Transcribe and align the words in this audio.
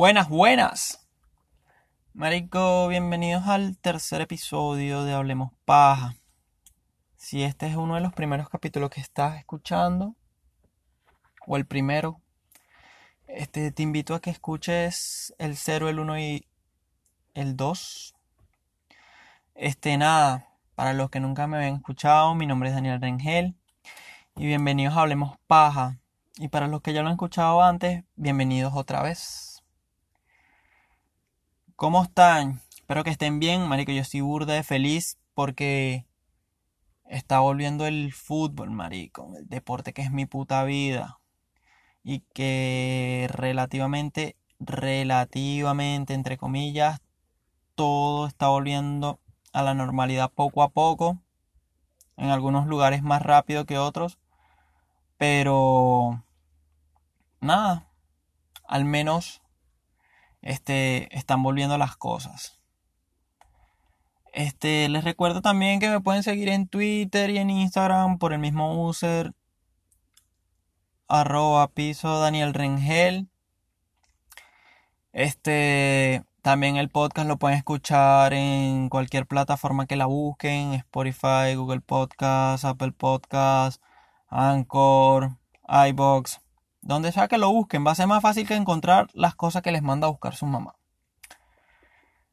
Buenas, 0.00 0.30
buenas. 0.30 1.06
Marico, 2.14 2.88
bienvenidos 2.88 3.46
al 3.46 3.76
tercer 3.76 4.22
episodio 4.22 5.04
de 5.04 5.12
Hablemos 5.12 5.52
Paja. 5.66 6.14
Si 7.16 7.42
este 7.42 7.66
es 7.66 7.76
uno 7.76 7.96
de 7.96 8.00
los 8.00 8.14
primeros 8.14 8.48
capítulos 8.48 8.88
que 8.88 9.02
estás 9.02 9.36
escuchando, 9.36 10.16
o 11.46 11.58
el 11.58 11.66
primero, 11.66 12.22
este, 13.26 13.72
te 13.72 13.82
invito 13.82 14.14
a 14.14 14.20
que 14.20 14.30
escuches 14.30 15.34
el 15.36 15.54
0, 15.54 15.90
el 15.90 15.98
1 15.98 16.18
y 16.18 16.46
el 17.34 17.54
2. 17.58 18.14
Este, 19.54 19.98
nada, 19.98 20.48
para 20.76 20.94
los 20.94 21.10
que 21.10 21.20
nunca 21.20 21.46
me 21.46 21.58
habían 21.58 21.74
escuchado, 21.74 22.34
mi 22.34 22.46
nombre 22.46 22.70
es 22.70 22.74
Daniel 22.74 23.02
Rengel 23.02 23.54
y 24.34 24.46
bienvenidos 24.46 24.96
a 24.96 25.02
Hablemos 25.02 25.36
Paja. 25.46 25.98
Y 26.38 26.48
para 26.48 26.68
los 26.68 26.80
que 26.80 26.94
ya 26.94 27.02
lo 27.02 27.08
han 27.08 27.16
escuchado 27.16 27.62
antes, 27.62 28.02
bienvenidos 28.16 28.72
otra 28.74 29.02
vez. 29.02 29.49
¿Cómo 31.80 32.02
están? 32.02 32.60
Espero 32.74 33.04
que 33.04 33.08
estén 33.08 33.40
bien, 33.40 33.66
marico. 33.66 33.90
Yo 33.90 34.02
estoy 34.02 34.20
burda 34.20 34.52
de 34.52 34.62
feliz 34.62 35.18
porque 35.32 36.04
está 37.06 37.40
volviendo 37.40 37.86
el 37.86 38.12
fútbol, 38.12 38.70
marico. 38.70 39.32
El 39.34 39.48
deporte 39.48 39.94
que 39.94 40.02
es 40.02 40.10
mi 40.10 40.26
puta 40.26 40.62
vida. 40.64 41.20
Y 42.02 42.20
que 42.34 43.30
relativamente, 43.32 44.36
relativamente, 44.58 46.12
entre 46.12 46.36
comillas, 46.36 47.00
todo 47.74 48.26
está 48.26 48.48
volviendo 48.48 49.18
a 49.54 49.62
la 49.62 49.72
normalidad 49.72 50.30
poco 50.30 50.62
a 50.62 50.68
poco. 50.68 51.16
En 52.18 52.28
algunos 52.28 52.66
lugares 52.66 53.02
más 53.02 53.22
rápido 53.22 53.64
que 53.64 53.78
otros. 53.78 54.18
Pero 55.16 56.22
nada, 57.40 57.90
al 58.68 58.84
menos 58.84 59.40
este, 60.42 61.16
están 61.16 61.42
volviendo 61.42 61.78
las 61.78 61.96
cosas. 61.96 62.60
Este, 64.32 64.88
les 64.88 65.04
recuerdo 65.04 65.42
también 65.42 65.80
que 65.80 65.88
me 65.88 66.00
pueden 66.00 66.22
seguir 66.22 66.48
en 66.48 66.68
Twitter 66.68 67.30
y 67.30 67.38
en 67.38 67.50
Instagram 67.50 68.18
por 68.18 68.32
el 68.32 68.38
mismo 68.38 68.86
user 68.86 69.32
arroba 71.08 71.68
piso 71.68 72.20
Daniel 72.20 72.54
Rengel. 72.54 73.28
Este, 75.12 76.22
también 76.42 76.76
el 76.76 76.88
podcast 76.88 77.26
lo 77.28 77.36
pueden 77.36 77.58
escuchar 77.58 78.32
en 78.32 78.88
cualquier 78.88 79.26
plataforma 79.26 79.86
que 79.86 79.96
la 79.96 80.06
busquen, 80.06 80.74
Spotify, 80.74 81.54
Google 81.56 81.80
Podcast, 81.80 82.64
Apple 82.64 82.92
Podcast, 82.92 83.82
Anchor, 84.28 85.36
iBox. 85.88 86.40
Donde 86.82 87.12
sea 87.12 87.28
que 87.28 87.38
lo 87.38 87.52
busquen, 87.52 87.86
va 87.86 87.92
a 87.92 87.94
ser 87.94 88.06
más 88.06 88.22
fácil 88.22 88.46
que 88.46 88.54
encontrar 88.54 89.08
las 89.12 89.34
cosas 89.34 89.62
que 89.62 89.72
les 89.72 89.82
manda 89.82 90.06
a 90.06 90.10
buscar 90.10 90.34
su 90.34 90.46
mamá. 90.46 90.74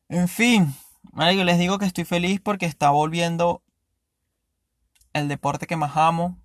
En 0.10 0.28
fin, 0.28 0.74
yo 1.14 1.44
les 1.44 1.60
digo 1.60 1.78
que 1.78 1.86
estoy 1.86 2.06
feliz 2.06 2.40
porque 2.40 2.66
está 2.66 2.90
volviendo 2.90 3.62
el 5.14 5.28
deporte 5.28 5.68
que 5.68 5.76
más 5.76 5.98
amo, 5.98 6.38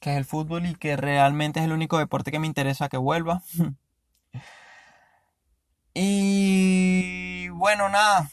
que 0.00 0.12
es 0.12 0.16
el 0.16 0.24
fútbol 0.24 0.66
y 0.66 0.74
que 0.76 0.96
realmente 0.96 1.60
es 1.60 1.66
el 1.66 1.72
único 1.72 1.98
deporte 1.98 2.30
que 2.30 2.38
me 2.38 2.46
interesa 2.46 2.88
que 2.88 2.96
vuelva. 2.96 3.42
y 5.94 7.48
bueno, 7.48 7.88
nada, 7.88 8.30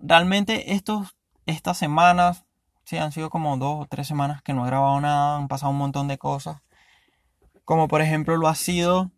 realmente 0.00 0.72
estos, 0.72 1.16
estas 1.44 1.76
semanas, 1.76 2.46
sí, 2.84 2.96
han 2.96 3.12
sido 3.12 3.28
como 3.28 3.58
dos 3.58 3.84
o 3.84 3.86
tres 3.86 4.06
semanas 4.06 4.42
que 4.42 4.54
no 4.54 4.64
he 4.64 4.68
grabado 4.68 5.00
nada, 5.02 5.36
han 5.36 5.48
pasado 5.48 5.72
un 5.72 5.78
montón 5.78 6.08
de 6.08 6.16
cosas 6.16 6.62
como 7.68 7.86
por 7.86 8.00
ejemplo 8.00 8.38
lo 8.38 8.48
ha 8.48 8.54
sido 8.54 9.10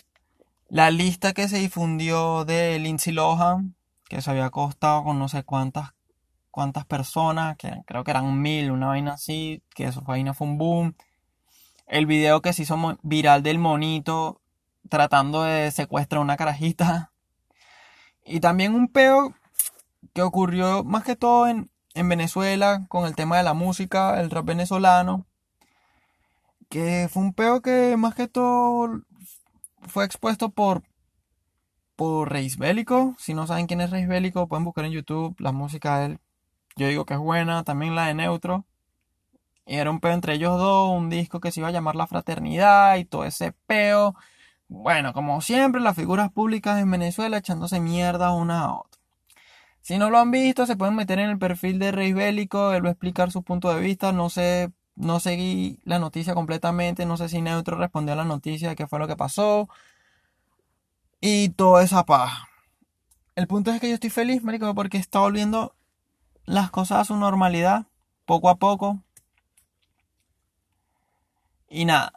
la 0.68 0.90
lista 0.90 1.32
que 1.32 1.46
se 1.46 1.58
difundió 1.58 2.44
de 2.44 2.80
Lindsay 2.80 3.12
Lohan, 3.12 3.76
que 4.08 4.20
se 4.20 4.28
había 4.28 4.50
costado 4.50 5.04
con 5.04 5.20
no 5.20 5.28
sé 5.28 5.44
cuántas, 5.44 5.90
cuántas 6.50 6.84
personas, 6.84 7.56
que 7.56 7.82
creo 7.86 8.02
que 8.02 8.10
eran 8.10 8.42
mil, 8.42 8.72
una 8.72 8.88
vaina 8.88 9.12
así, 9.12 9.62
que 9.72 9.84
eso 9.84 10.00
vaina 10.00 10.34
fue 10.34 10.48
un 10.48 10.58
boom. 10.58 10.96
El 11.86 12.06
video 12.06 12.42
que 12.42 12.52
se 12.52 12.64
hizo 12.64 12.98
viral 13.02 13.44
del 13.44 13.60
monito 13.60 14.40
tratando 14.88 15.44
de 15.44 15.70
secuestrar 15.70 16.20
una 16.20 16.36
carajita. 16.36 17.12
Y 18.24 18.40
también 18.40 18.74
un 18.74 18.88
peo 18.88 19.32
que 20.12 20.22
ocurrió 20.22 20.82
más 20.82 21.04
que 21.04 21.14
todo 21.14 21.46
en, 21.46 21.70
en 21.94 22.08
Venezuela 22.08 22.84
con 22.88 23.06
el 23.06 23.14
tema 23.14 23.36
de 23.36 23.44
la 23.44 23.54
música, 23.54 24.20
el 24.20 24.28
rap 24.28 24.44
venezolano 24.44 25.24
que 26.70 27.08
fue 27.12 27.22
un 27.22 27.34
peo 27.34 27.60
que 27.62 27.96
más 27.98 28.14
que 28.14 28.28
todo 28.28 29.02
fue 29.82 30.04
expuesto 30.06 30.50
por 30.50 30.82
por 31.96 32.32
Reis 32.32 32.56
Bélico. 32.56 33.14
Si 33.18 33.34
no 33.34 33.46
saben 33.46 33.66
quién 33.66 33.82
es 33.82 33.90
Reis 33.90 34.08
Bélico, 34.08 34.48
pueden 34.48 34.64
buscar 34.64 34.86
en 34.86 34.92
YouTube 34.92 35.36
la 35.38 35.52
música 35.52 35.98
de 35.98 36.06
él. 36.06 36.20
Yo 36.76 36.88
digo 36.88 37.04
que 37.04 37.14
es 37.14 37.20
buena, 37.20 37.64
también 37.64 37.94
la 37.94 38.06
de 38.06 38.14
Neutro. 38.14 38.64
Y 39.66 39.76
era 39.76 39.90
un 39.90 40.00
peo 40.00 40.12
entre 40.12 40.34
ellos 40.34 40.58
dos, 40.58 40.90
un 40.96 41.10
disco 41.10 41.40
que 41.40 41.52
se 41.52 41.60
iba 41.60 41.68
a 41.68 41.72
llamar 41.72 41.96
La 41.96 42.06
Fraternidad 42.06 42.96
y 42.96 43.04
todo 43.04 43.24
ese 43.24 43.52
peo. 43.66 44.14
Bueno, 44.68 45.12
como 45.12 45.40
siempre, 45.42 45.80
las 45.80 45.96
figuras 45.96 46.32
públicas 46.32 46.80
en 46.80 46.90
Venezuela 46.90 47.38
echándose 47.38 47.80
mierda 47.80 48.32
una 48.32 48.62
a 48.62 48.74
otra. 48.80 49.00
Si 49.82 49.98
no 49.98 50.10
lo 50.10 50.18
han 50.18 50.30
visto, 50.30 50.66
se 50.66 50.76
pueden 50.76 50.96
meter 50.96 51.18
en 51.18 51.30
el 51.30 51.38
perfil 51.38 51.78
de 51.78 51.92
Reis 51.92 52.14
Bélico, 52.14 52.72
él 52.72 52.84
va 52.84 52.90
a 52.90 52.92
explicar 52.92 53.30
su 53.32 53.42
punto 53.42 53.74
de 53.74 53.80
vista. 53.80 54.12
No 54.12 54.30
sé 54.30 54.72
no 55.00 55.18
seguí 55.18 55.80
la 55.84 55.98
noticia 55.98 56.34
completamente, 56.34 57.06
no 57.06 57.16
sé 57.16 57.28
si 57.28 57.40
Neutro 57.40 57.78
respondió 57.78 58.12
a 58.12 58.16
la 58.16 58.24
noticia 58.24 58.68
de 58.68 58.76
qué 58.76 58.86
fue 58.86 58.98
lo 58.98 59.08
que 59.08 59.16
pasó. 59.16 59.68
Y 61.20 61.50
toda 61.50 61.82
esa 61.82 62.04
paja. 62.04 62.48
El 63.34 63.46
punto 63.46 63.70
es 63.70 63.80
que 63.80 63.88
yo 63.88 63.94
estoy 63.94 64.10
feliz, 64.10 64.42
marico, 64.42 64.74
porque 64.74 64.98
está 64.98 65.20
volviendo 65.20 65.74
las 66.44 66.70
cosas 66.70 66.98
a 67.00 67.04
su 67.04 67.16
normalidad, 67.16 67.86
poco 68.26 68.48
a 68.48 68.56
poco. 68.56 69.02
Y 71.68 71.84
nada. 71.84 72.12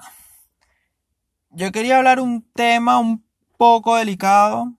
Yo 1.52 1.72
quería 1.72 1.98
hablar 1.98 2.20
un 2.20 2.42
tema 2.54 3.00
un 3.00 3.24
poco 3.58 3.96
delicado. 3.96 4.74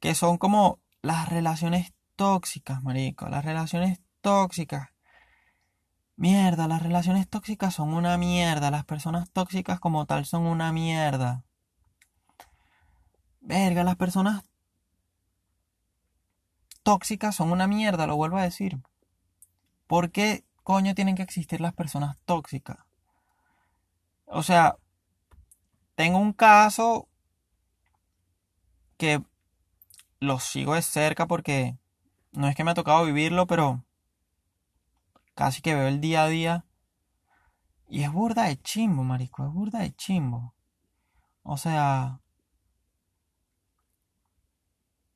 Que 0.00 0.14
son 0.14 0.38
como 0.38 0.80
las 1.02 1.28
relaciones 1.28 1.92
tóxicas, 2.16 2.82
marico. 2.82 3.28
Las 3.28 3.44
relaciones 3.44 4.00
tóxicas. 4.20 4.88
Mierda, 6.18 6.66
las 6.66 6.82
relaciones 6.82 7.28
tóxicas 7.28 7.74
son 7.74 7.94
una 7.94 8.18
mierda. 8.18 8.72
Las 8.72 8.84
personas 8.84 9.30
tóxicas 9.30 9.78
como 9.78 10.04
tal 10.04 10.26
son 10.26 10.46
una 10.46 10.72
mierda. 10.72 11.44
Verga, 13.40 13.84
las 13.84 13.94
personas 13.94 14.44
tóxicas 16.82 17.36
son 17.36 17.52
una 17.52 17.68
mierda, 17.68 18.08
lo 18.08 18.16
vuelvo 18.16 18.36
a 18.36 18.42
decir. 18.42 18.80
¿Por 19.86 20.10
qué 20.10 20.44
coño 20.64 20.92
tienen 20.96 21.14
que 21.14 21.22
existir 21.22 21.60
las 21.60 21.72
personas 21.72 22.16
tóxicas? 22.24 22.78
O 24.26 24.42
sea, 24.42 24.76
tengo 25.94 26.18
un 26.18 26.32
caso 26.32 27.08
que 28.96 29.22
lo 30.18 30.40
sigo 30.40 30.74
de 30.74 30.82
cerca 30.82 31.28
porque 31.28 31.78
no 32.32 32.48
es 32.48 32.56
que 32.56 32.64
me 32.64 32.72
ha 32.72 32.74
tocado 32.74 33.04
vivirlo, 33.04 33.46
pero 33.46 33.84
casi 35.38 35.62
que 35.62 35.72
veo 35.72 35.86
el 35.86 36.00
día 36.00 36.24
a 36.24 36.28
día. 36.28 36.64
Y 37.88 38.02
es 38.02 38.10
burda 38.10 38.46
de 38.46 38.60
chimbo, 38.60 39.04
marico, 39.04 39.46
es 39.46 39.52
burda 39.52 39.78
de 39.78 39.94
chimbo. 39.94 40.52
O 41.44 41.56
sea, 41.56 42.18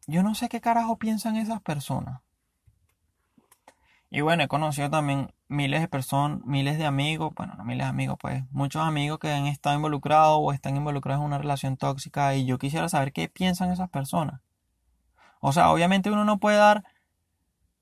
yo 0.07 0.23
no 0.23 0.37
sé 0.37 0.49
qué 0.49 0.61
carajo 0.61 0.97
piensan 0.97 1.35
esas 1.35 1.61
personas. 1.61 2.21
Y 4.11 4.21
bueno, 4.21 4.45
he 4.45 4.49
conocido 4.49 4.89
también 4.91 5.35
miles 5.49 5.81
de 5.81 5.89
personas, 5.89 6.39
miles 6.45 6.79
de 6.79 6.87
amigos, 6.87 7.33
bueno, 7.35 7.55
no 7.57 7.65
miles 7.65 7.85
de 7.85 7.91
amigos, 7.91 8.17
pues 8.21 8.45
muchos 8.53 8.81
amigos 8.81 9.19
que 9.19 9.33
han 9.33 9.47
estado 9.47 9.75
involucrados 9.75 10.39
o 10.41 10.53
están 10.53 10.77
involucrados 10.77 11.23
en 11.23 11.27
una 11.27 11.39
relación 11.39 11.77
tóxica 11.77 12.37
y 12.37 12.47
yo 12.47 12.59
quisiera 12.59 12.89
saber 12.89 13.13
qué 13.13 13.29
piensan 13.29 13.73
esas 13.73 13.91
personas. 13.91 14.41
O 15.41 15.53
sea, 15.53 15.73
obviamente 15.73 16.13
uno 16.13 16.25
no 16.25 16.39
puede 16.39 16.59
dar 16.59 16.85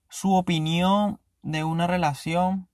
su 0.09 0.35
opinión 0.35 1.20
de 1.42 1.64
una 1.64 1.87
relación, 1.87 2.69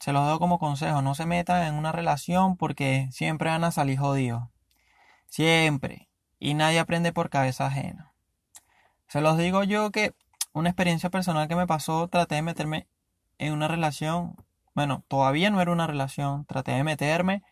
se 0.00 0.12
los 0.12 0.26
doy 0.26 0.38
como 0.38 0.58
consejo, 0.58 1.02
no 1.02 1.14
se 1.14 1.26
metan 1.26 1.66
en 1.66 1.74
una 1.74 1.92
relación 1.92 2.56
porque 2.56 3.08
siempre 3.12 3.50
van 3.50 3.64
a 3.64 3.70
salir 3.70 3.98
jodidos. 3.98 4.44
Siempre. 5.28 6.08
Y 6.38 6.54
nadie 6.54 6.78
aprende 6.78 7.12
por 7.12 7.30
cabeza 7.30 7.66
ajena. 7.66 8.12
Se 9.08 9.20
los 9.20 9.38
digo 9.38 9.64
yo 9.64 9.90
que 9.90 10.14
una 10.52 10.70
experiencia 10.70 11.10
personal 11.10 11.48
que 11.48 11.56
me 11.56 11.66
pasó, 11.66 12.08
traté 12.08 12.36
de 12.36 12.42
meterme 12.42 12.88
en 13.38 13.52
una 13.52 13.68
relación, 13.68 14.36
bueno, 14.74 15.04
todavía 15.08 15.50
no 15.50 15.60
era 15.60 15.72
una 15.72 15.86
relación, 15.86 16.44
traté 16.46 16.72
de 16.72 16.84
meterme 16.84 17.42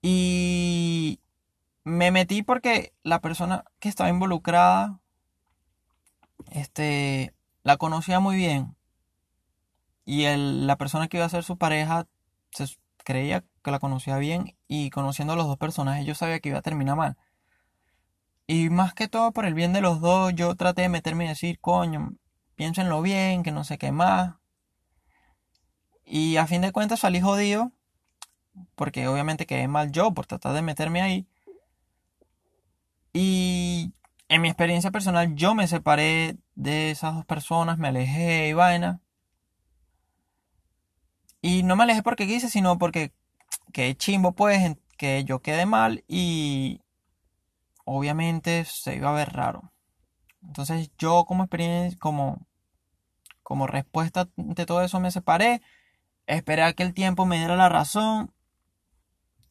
y 0.00 1.20
me 1.84 2.10
metí 2.10 2.42
porque 2.42 2.92
la 3.02 3.20
persona 3.20 3.64
que 3.78 3.88
estaba 3.88 4.10
involucrada, 4.10 5.00
este, 6.50 7.34
la 7.62 7.76
conocía 7.76 8.20
muy 8.20 8.36
bien 8.36 8.76
y 10.04 10.24
la 10.26 10.76
persona 10.76 11.08
que 11.08 11.18
iba 11.18 11.26
a 11.26 11.30
ser 11.30 11.44
su 11.44 11.58
pareja 11.58 12.06
se 12.50 12.66
creía 13.04 13.44
que 13.62 13.70
la 13.70 13.78
conocía 13.78 14.16
bien 14.18 14.56
y 14.68 14.90
conociendo 14.90 15.34
a 15.34 15.36
los 15.36 15.46
dos 15.46 15.58
personajes 15.58 16.06
yo 16.06 16.14
sabía 16.14 16.40
que 16.40 16.50
iba 16.50 16.58
a 16.58 16.62
terminar 16.62 16.96
mal. 16.96 17.16
Y 18.46 18.70
más 18.70 18.94
que 18.94 19.08
todo 19.08 19.32
por 19.32 19.46
el 19.46 19.54
bien 19.54 19.72
de 19.72 19.80
los 19.80 20.00
dos, 20.00 20.34
yo 20.34 20.54
traté 20.56 20.82
de 20.82 20.88
meterme 20.88 21.24
y 21.24 21.28
decir, 21.28 21.58
coño, 21.60 22.12
piénsenlo 22.54 23.00
bien, 23.02 23.42
que 23.42 23.52
no 23.52 23.64
sé 23.64 23.78
qué 23.78 23.92
más. 23.92 24.34
Y 26.04 26.36
a 26.36 26.46
fin 26.46 26.60
de 26.62 26.72
cuentas 26.72 27.00
salí 27.00 27.20
jodido, 27.20 27.72
porque 28.74 29.08
obviamente 29.08 29.46
quedé 29.46 29.68
mal 29.68 29.92
yo 29.92 30.12
por 30.12 30.26
tratar 30.26 30.54
de 30.54 30.62
meterme 30.62 31.02
ahí. 31.02 31.26
Y 33.12 33.92
en 34.28 34.42
mi 34.42 34.48
experiencia 34.48 34.90
personal, 34.90 35.34
yo 35.34 35.54
me 35.54 35.68
separé 35.68 36.36
de 36.54 36.90
esas 36.90 37.14
dos 37.14 37.26
personas, 37.26 37.78
me 37.78 37.88
alejé 37.88 38.48
y 38.48 38.52
vaina. 38.54 39.00
Y 41.42 41.64
no 41.64 41.76
me 41.76 41.82
alejé 41.82 42.02
porque 42.02 42.26
quise, 42.26 42.48
sino 42.48 42.78
porque 42.78 43.12
quedé 43.72 43.96
chimbo, 43.96 44.32
pues, 44.32 44.76
que 44.96 45.24
yo 45.24 45.40
quedé 45.40 45.66
mal 45.66 46.04
y 46.06 46.80
obviamente 47.84 48.64
se 48.64 48.96
iba 48.96 49.10
a 49.10 49.14
ver 49.14 49.32
raro. 49.32 49.72
Entonces 50.42 50.90
yo 50.98 51.24
como 51.24 51.44
experiencia, 51.44 51.98
como, 51.98 52.46
como 53.42 53.66
respuesta 53.66 54.28
de 54.36 54.66
todo 54.66 54.82
eso 54.82 55.00
me 55.00 55.10
separé, 55.10 55.62
esperé 56.26 56.62
a 56.62 56.72
que 56.74 56.84
el 56.84 56.94
tiempo 56.94 57.26
me 57.26 57.38
diera 57.38 57.56
la 57.56 57.68
razón, 57.68 58.32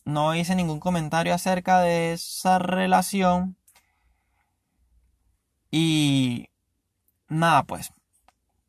no 0.05 0.33
hice 0.35 0.55
ningún 0.55 0.79
comentario 0.79 1.33
acerca 1.33 1.81
de 1.81 2.13
esa 2.13 2.59
relación. 2.59 3.57
Y 5.69 6.49
nada, 7.27 7.63
pues, 7.63 7.91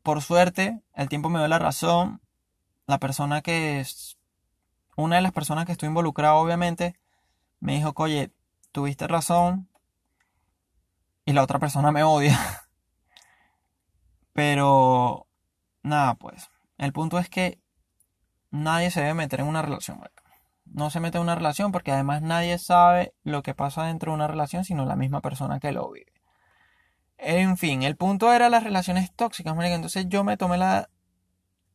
por 0.03 0.21
suerte 0.21 0.81
el 0.93 1.09
tiempo 1.09 1.29
me 1.29 1.39
dio 1.39 1.47
la 1.47 1.59
razón, 1.59 2.22
la 2.87 2.99
persona 2.99 3.41
que 3.41 3.79
es, 3.79 4.17
una 4.95 5.17
de 5.17 5.21
las 5.21 5.31
personas 5.31 5.65
que 5.65 5.71
estoy 5.71 5.87
involucrada 5.87 6.35
obviamente, 6.35 6.95
me 7.59 7.75
dijo, 7.75 7.93
oye, 7.95 8.31
tuviste 8.71 9.07
razón, 9.07 9.69
y 11.25 11.33
la 11.33 11.43
otra 11.43 11.59
persona 11.59 11.91
me 11.91 12.03
odia. 12.03 12.37
Pero, 14.33 15.27
nada, 15.83 16.15
pues. 16.15 16.49
El 16.77 16.91
punto 16.91 17.19
es 17.19 17.29
que 17.29 17.59
nadie 18.51 18.91
se 18.91 19.01
debe 19.01 19.13
meter 19.13 19.41
en 19.41 19.47
una 19.47 19.61
relación. 19.61 20.01
No 20.65 20.89
se 20.89 20.99
mete 20.99 21.17
en 21.17 21.23
una 21.23 21.35
relación 21.35 21.71
porque 21.71 21.91
además 21.91 22.21
nadie 22.21 22.57
sabe 22.57 23.13
lo 23.23 23.43
que 23.43 23.53
pasa 23.53 23.85
dentro 23.85 24.11
de 24.11 24.15
una 24.15 24.27
relación 24.27 24.63
sino 24.63 24.85
la 24.85 24.95
misma 24.95 25.21
persona 25.21 25.59
que 25.59 25.71
lo 25.71 25.91
vive. 25.91 26.11
En 27.17 27.57
fin, 27.57 27.83
el 27.83 27.95
punto 27.95 28.33
era 28.33 28.49
las 28.49 28.63
relaciones 28.63 29.13
tóxicas, 29.15 29.55
Entonces 29.57 30.07
yo 30.09 30.23
me 30.23 30.35
tomé 30.35 30.57
la, 30.57 30.89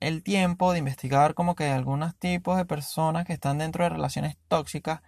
el 0.01 0.23
tiempo 0.23 0.73
de 0.73 0.79
investigar 0.79 1.35
como 1.35 1.55
que 1.55 1.71
algunos 1.71 2.17
tipos 2.17 2.57
de 2.57 2.65
personas 2.65 3.27
que 3.27 3.33
están 3.33 3.59
dentro 3.59 3.85
de 3.85 3.91
relaciones 3.91 4.37
tóxicas. 4.49 5.01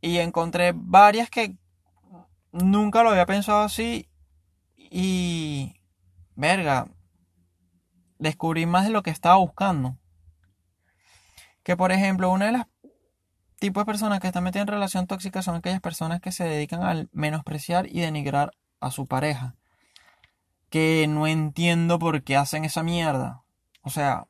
Y 0.00 0.18
encontré 0.18 0.72
varias 0.74 1.30
que 1.30 1.56
nunca 2.52 3.02
lo 3.02 3.10
había 3.10 3.26
pensado 3.26 3.62
así. 3.62 4.08
Y 4.76 5.74
verga 6.34 6.88
descubrí 8.18 8.66
más 8.66 8.84
de 8.84 8.90
lo 8.90 9.02
que 9.02 9.10
estaba 9.10 9.36
buscando. 9.36 9.98
Que 11.62 11.76
por 11.76 11.92
ejemplo 11.92 12.30
una 12.30 12.46
de 12.46 12.52
las 12.52 12.66
tipos 13.58 13.82
de 13.82 13.86
personas 13.86 14.20
que 14.20 14.26
están 14.26 14.44
metidas 14.44 14.62
en 14.62 14.68
relación 14.68 15.06
tóxica 15.06 15.42
son 15.42 15.56
aquellas 15.56 15.80
personas 15.80 16.20
que 16.20 16.32
se 16.32 16.44
dedican 16.44 16.82
al 16.82 17.08
menospreciar 17.12 17.86
y 17.86 18.00
denigrar 18.00 18.52
a 18.80 18.90
su 18.90 19.06
pareja 19.06 19.56
que 20.74 21.06
no 21.08 21.28
entiendo 21.28 22.00
por 22.00 22.24
qué 22.24 22.36
hacen 22.36 22.64
esa 22.64 22.82
mierda 22.82 23.44
o 23.82 23.90
sea 23.90 24.26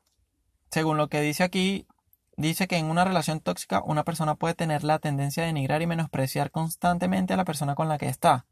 según 0.69 0.95
lo 0.97 1.09
que 1.09 1.21
dice 1.21 1.43
aquí 1.43 1.87
dice 2.37 2.67
que 2.67 2.77
en 2.77 2.85
una 2.85 3.03
relación 3.03 3.39
tóxica 3.39 3.81
una 3.83 4.03
persona 4.03 4.35
puede 4.35 4.53
tener 4.53 4.83
la 4.83 4.99
tendencia 4.99 5.41
a 5.41 5.47
denigrar 5.47 5.81
y 5.81 5.87
menospreciar 5.87 6.51
constantemente 6.51 7.33
a 7.33 7.37
la 7.37 7.45
persona 7.45 7.75
con 7.75 7.87
la 7.87 7.97
que 7.97 8.07
está. 8.07 8.45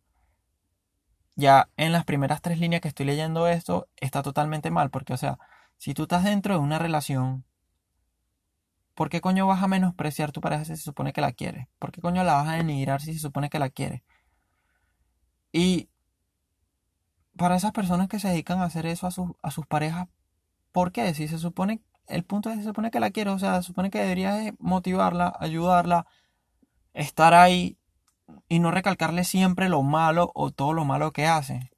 Ya 1.35 1.69
en 1.77 1.91
las 1.91 2.05
primeras 2.05 2.41
tres 2.41 2.59
líneas 2.59 2.81
que 2.81 2.87
estoy 2.87 3.05
leyendo 3.05 3.47
esto 3.47 3.87
está 3.97 4.21
totalmente 4.23 4.71
mal, 4.71 4.89
porque 4.89 5.13
o 5.13 5.17
sea, 5.17 5.39
si 5.77 5.93
tú 5.93 6.03
estás 6.03 6.23
dentro 6.23 6.53
de 6.53 6.59
una 6.59 6.79
relación, 6.79 7.43
¿por 8.93 9.09
qué 9.09 9.19
coño 9.19 9.47
vas 9.47 9.63
a 9.63 9.67
menospreciar 9.67 10.31
tu 10.31 10.41
pareja 10.41 10.65
si 10.65 10.75
se 10.77 10.83
supone 10.83 11.11
que 11.11 11.21
la 11.21 11.31
quieres? 11.31 11.67
¿Por 11.79 11.91
qué 11.91 12.01
coño 12.01 12.23
la 12.23 12.33
vas 12.33 12.47
a 12.47 12.53
denigrar 12.53 13.01
si 13.01 13.13
se 13.13 13.19
supone 13.19 13.49
que 13.49 13.59
la 13.59 13.69
quieres? 13.69 14.03
Y 15.51 15.89
para 17.37 17.55
esas 17.55 17.71
personas 17.71 18.07
que 18.07 18.19
se 18.19 18.29
dedican 18.29 18.59
a 18.59 18.65
hacer 18.65 18.85
eso 18.85 19.07
a, 19.07 19.11
a 19.47 19.51
sus 19.51 19.65
parejas, 19.65 20.07
¿por 20.71 20.91
qué? 20.91 21.13
Si 21.13 21.27
se 21.27 21.39
supone 21.39 21.81
el 22.07 22.23
punto 22.23 22.49
es 22.49 22.57
se 22.57 22.63
supone 22.63 22.91
que 22.91 22.99
la 22.99 23.11
quiero, 23.11 23.33
o 23.33 23.39
sea, 23.39 23.61
se 23.61 23.67
supone 23.67 23.89
que 23.89 23.99
deberías 23.99 24.53
motivarla, 24.59 25.33
ayudarla, 25.39 26.05
estar 26.93 27.33
ahí 27.33 27.77
y 28.47 28.59
no 28.59 28.71
recalcarle 28.71 29.23
siempre 29.23 29.69
lo 29.69 29.83
malo 29.83 30.31
o 30.35 30.51
todo 30.51 30.73
lo 30.73 30.85
malo 30.85 31.11
que 31.11 31.27
hace. 31.27 31.71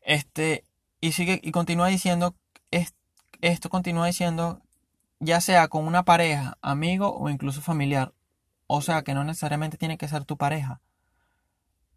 Este, 0.00 0.64
y 1.00 1.12
sigue 1.12 1.40
y 1.42 1.52
continúa 1.52 1.88
diciendo, 1.88 2.34
esto 3.40 3.68
continúa 3.68 4.06
diciendo, 4.06 4.62
ya 5.20 5.40
sea 5.40 5.68
con 5.68 5.86
una 5.86 6.04
pareja, 6.04 6.58
amigo 6.62 7.14
o 7.14 7.28
incluso 7.28 7.60
familiar. 7.60 8.12
O 8.66 8.80
sea, 8.82 9.02
que 9.02 9.14
no 9.14 9.24
necesariamente 9.24 9.76
tiene 9.76 9.98
que 9.98 10.08
ser 10.08 10.24
tu 10.24 10.36
pareja. 10.36 10.80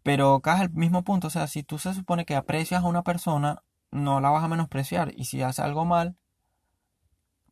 Pero 0.06 0.36
acá 0.36 0.54
es 0.54 0.60
el 0.60 0.70
mismo 0.70 1.02
punto, 1.02 1.26
o 1.26 1.30
sea, 1.30 1.48
si 1.48 1.64
tú 1.64 1.80
se 1.80 1.92
supone 1.92 2.24
que 2.24 2.36
aprecias 2.36 2.84
a 2.84 2.86
una 2.86 3.02
persona, 3.02 3.64
no 3.90 4.20
la 4.20 4.30
vas 4.30 4.44
a 4.44 4.48
menospreciar. 4.48 5.12
Y 5.16 5.24
si 5.24 5.42
hace 5.42 5.62
algo 5.62 5.84
mal, 5.84 6.14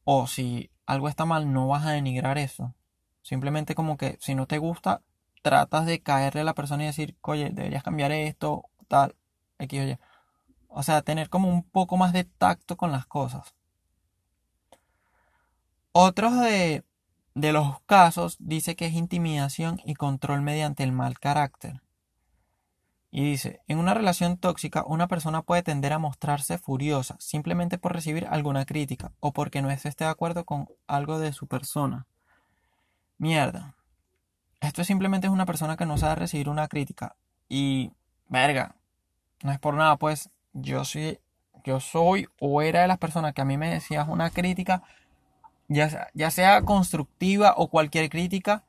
o 0.05 0.29
si 0.29 0.71
algo 0.87 1.09
está 1.09 1.25
mal, 1.25 1.53
no 1.53 1.67
vas 1.67 1.85
a 1.85 1.91
denigrar 1.91 2.39
eso. 2.39 2.73
Simplemente 3.23 3.75
como 3.75 3.97
que 3.97 4.19
si 4.21 4.37
no 4.37 4.47
te 4.47 4.59
gusta, 4.59 5.03
tratas 5.43 5.87
de 5.87 6.01
caerle 6.01 6.43
a 6.43 6.45
la 6.45 6.55
persona 6.55 6.85
y 6.85 6.87
decir, 6.87 7.17
oye, 7.23 7.51
deberías 7.51 7.83
cambiar 7.83 8.13
esto, 8.13 8.67
tal, 8.87 9.17
aquí, 9.59 9.81
oye. 9.81 9.99
O 10.69 10.85
sea, 10.85 11.03
tener 11.03 11.31
como 11.31 11.49
un 11.49 11.65
poco 11.65 11.97
más 11.97 12.13
de 12.13 12.23
tacto 12.23 12.77
con 12.77 12.93
las 12.93 13.07
cosas. 13.07 13.53
Otros 15.91 16.39
de, 16.39 16.85
de 17.35 17.53
los 17.53 17.81
casos 17.81 18.37
dice 18.39 18.77
que 18.77 18.87
es 18.87 18.93
intimidación 18.93 19.81
y 19.85 19.95
control 19.95 20.43
mediante 20.43 20.85
el 20.85 20.93
mal 20.93 21.19
carácter. 21.19 21.84
Y 23.17 23.23
dice, 23.23 23.61
en 23.69 23.79
una 23.79 23.95
relación 23.95 24.39
tóxica 24.39 24.83
una 24.85 25.07
persona 25.07 25.43
puede 25.43 25.63
tender 25.63 25.93
a 25.93 26.01
mostrarse 26.01 26.59
furiosa 26.59 27.15
simplemente 27.21 27.79
por 27.79 27.93
recibir 27.93 28.27
alguna 28.29 28.65
crítica 28.65 29.13
o 29.21 29.33
porque 29.33 29.63
no 29.63 29.71
esté 29.71 29.93
de 29.97 30.07
acuerdo 30.07 30.45
con 30.45 30.67
algo 30.89 31.21
de 31.21 31.33
su 31.33 31.47
persona. 31.47 32.09
Mierda. 33.17 33.77
Esto 34.61 34.83
simplemente 34.83 35.29
es 35.29 35.33
una 35.33 35.47
persona 35.47 35.77
que 35.77 35.87
no 35.87 35.97
sabe 35.97 36.17
recibir 36.17 36.49
una 36.49 36.67
crítica. 36.67 37.15
Y, 37.49 37.93
verga, 38.27 38.75
no 39.45 39.53
es 39.53 39.61
por 39.61 39.75
nada, 39.75 39.97
pues 39.97 40.31
yo 40.53 40.85
soy, 40.85 41.21
yo 41.63 41.79
soy 41.79 42.27
o 42.41 42.63
era 42.63 42.81
de 42.83 42.89
las 42.89 42.99
personas 42.99 43.33
que 43.33 43.43
a 43.43 43.45
mí 43.45 43.57
me 43.57 43.73
decías 43.73 44.09
una 44.09 44.31
crítica, 44.31 44.83
ya 45.69 45.89
sea, 45.89 46.09
ya 46.15 46.33
sea 46.33 46.63
constructiva 46.63 47.55
o 47.57 47.69
cualquier 47.69 48.11
crítica, 48.11 48.65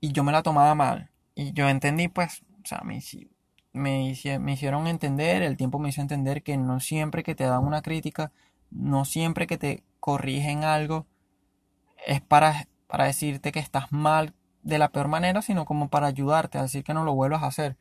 y 0.00 0.12
yo 0.12 0.22
me 0.22 0.30
la 0.30 0.44
tomaba 0.44 0.76
mal. 0.76 1.10
Y 1.34 1.52
yo 1.54 1.68
entendí, 1.68 2.06
pues, 2.06 2.44
o 2.62 2.66
sea, 2.68 2.78
a 2.78 2.84
mí 2.84 3.00
sí 3.00 3.33
me, 3.74 4.08
hicieron 4.08 4.86
entender, 4.86 5.42
el 5.42 5.56
tiempo 5.56 5.78
me 5.78 5.90
hizo 5.90 6.00
entender 6.00 6.42
que 6.42 6.56
no 6.56 6.80
siempre 6.80 7.22
que 7.22 7.34
te 7.34 7.44
dan 7.44 7.64
una 7.64 7.82
crítica, 7.82 8.32
no 8.70 9.04
siempre 9.04 9.46
que 9.46 9.58
te 9.58 9.82
corrigen 10.00 10.64
algo, 10.64 11.06
es 12.06 12.20
para, 12.22 12.68
para 12.86 13.04
decirte 13.04 13.52
que 13.52 13.58
estás 13.58 13.92
mal 13.92 14.32
de 14.62 14.78
la 14.78 14.90
peor 14.90 15.08
manera, 15.08 15.42
sino 15.42 15.64
como 15.66 15.88
para 15.88 16.06
ayudarte 16.06 16.56
a 16.56 16.62
decir 16.62 16.84
que 16.84 16.94
no 16.94 17.04
lo 17.04 17.14
vuelvas 17.14 17.42
a 17.42 17.48
hacer. 17.48 17.76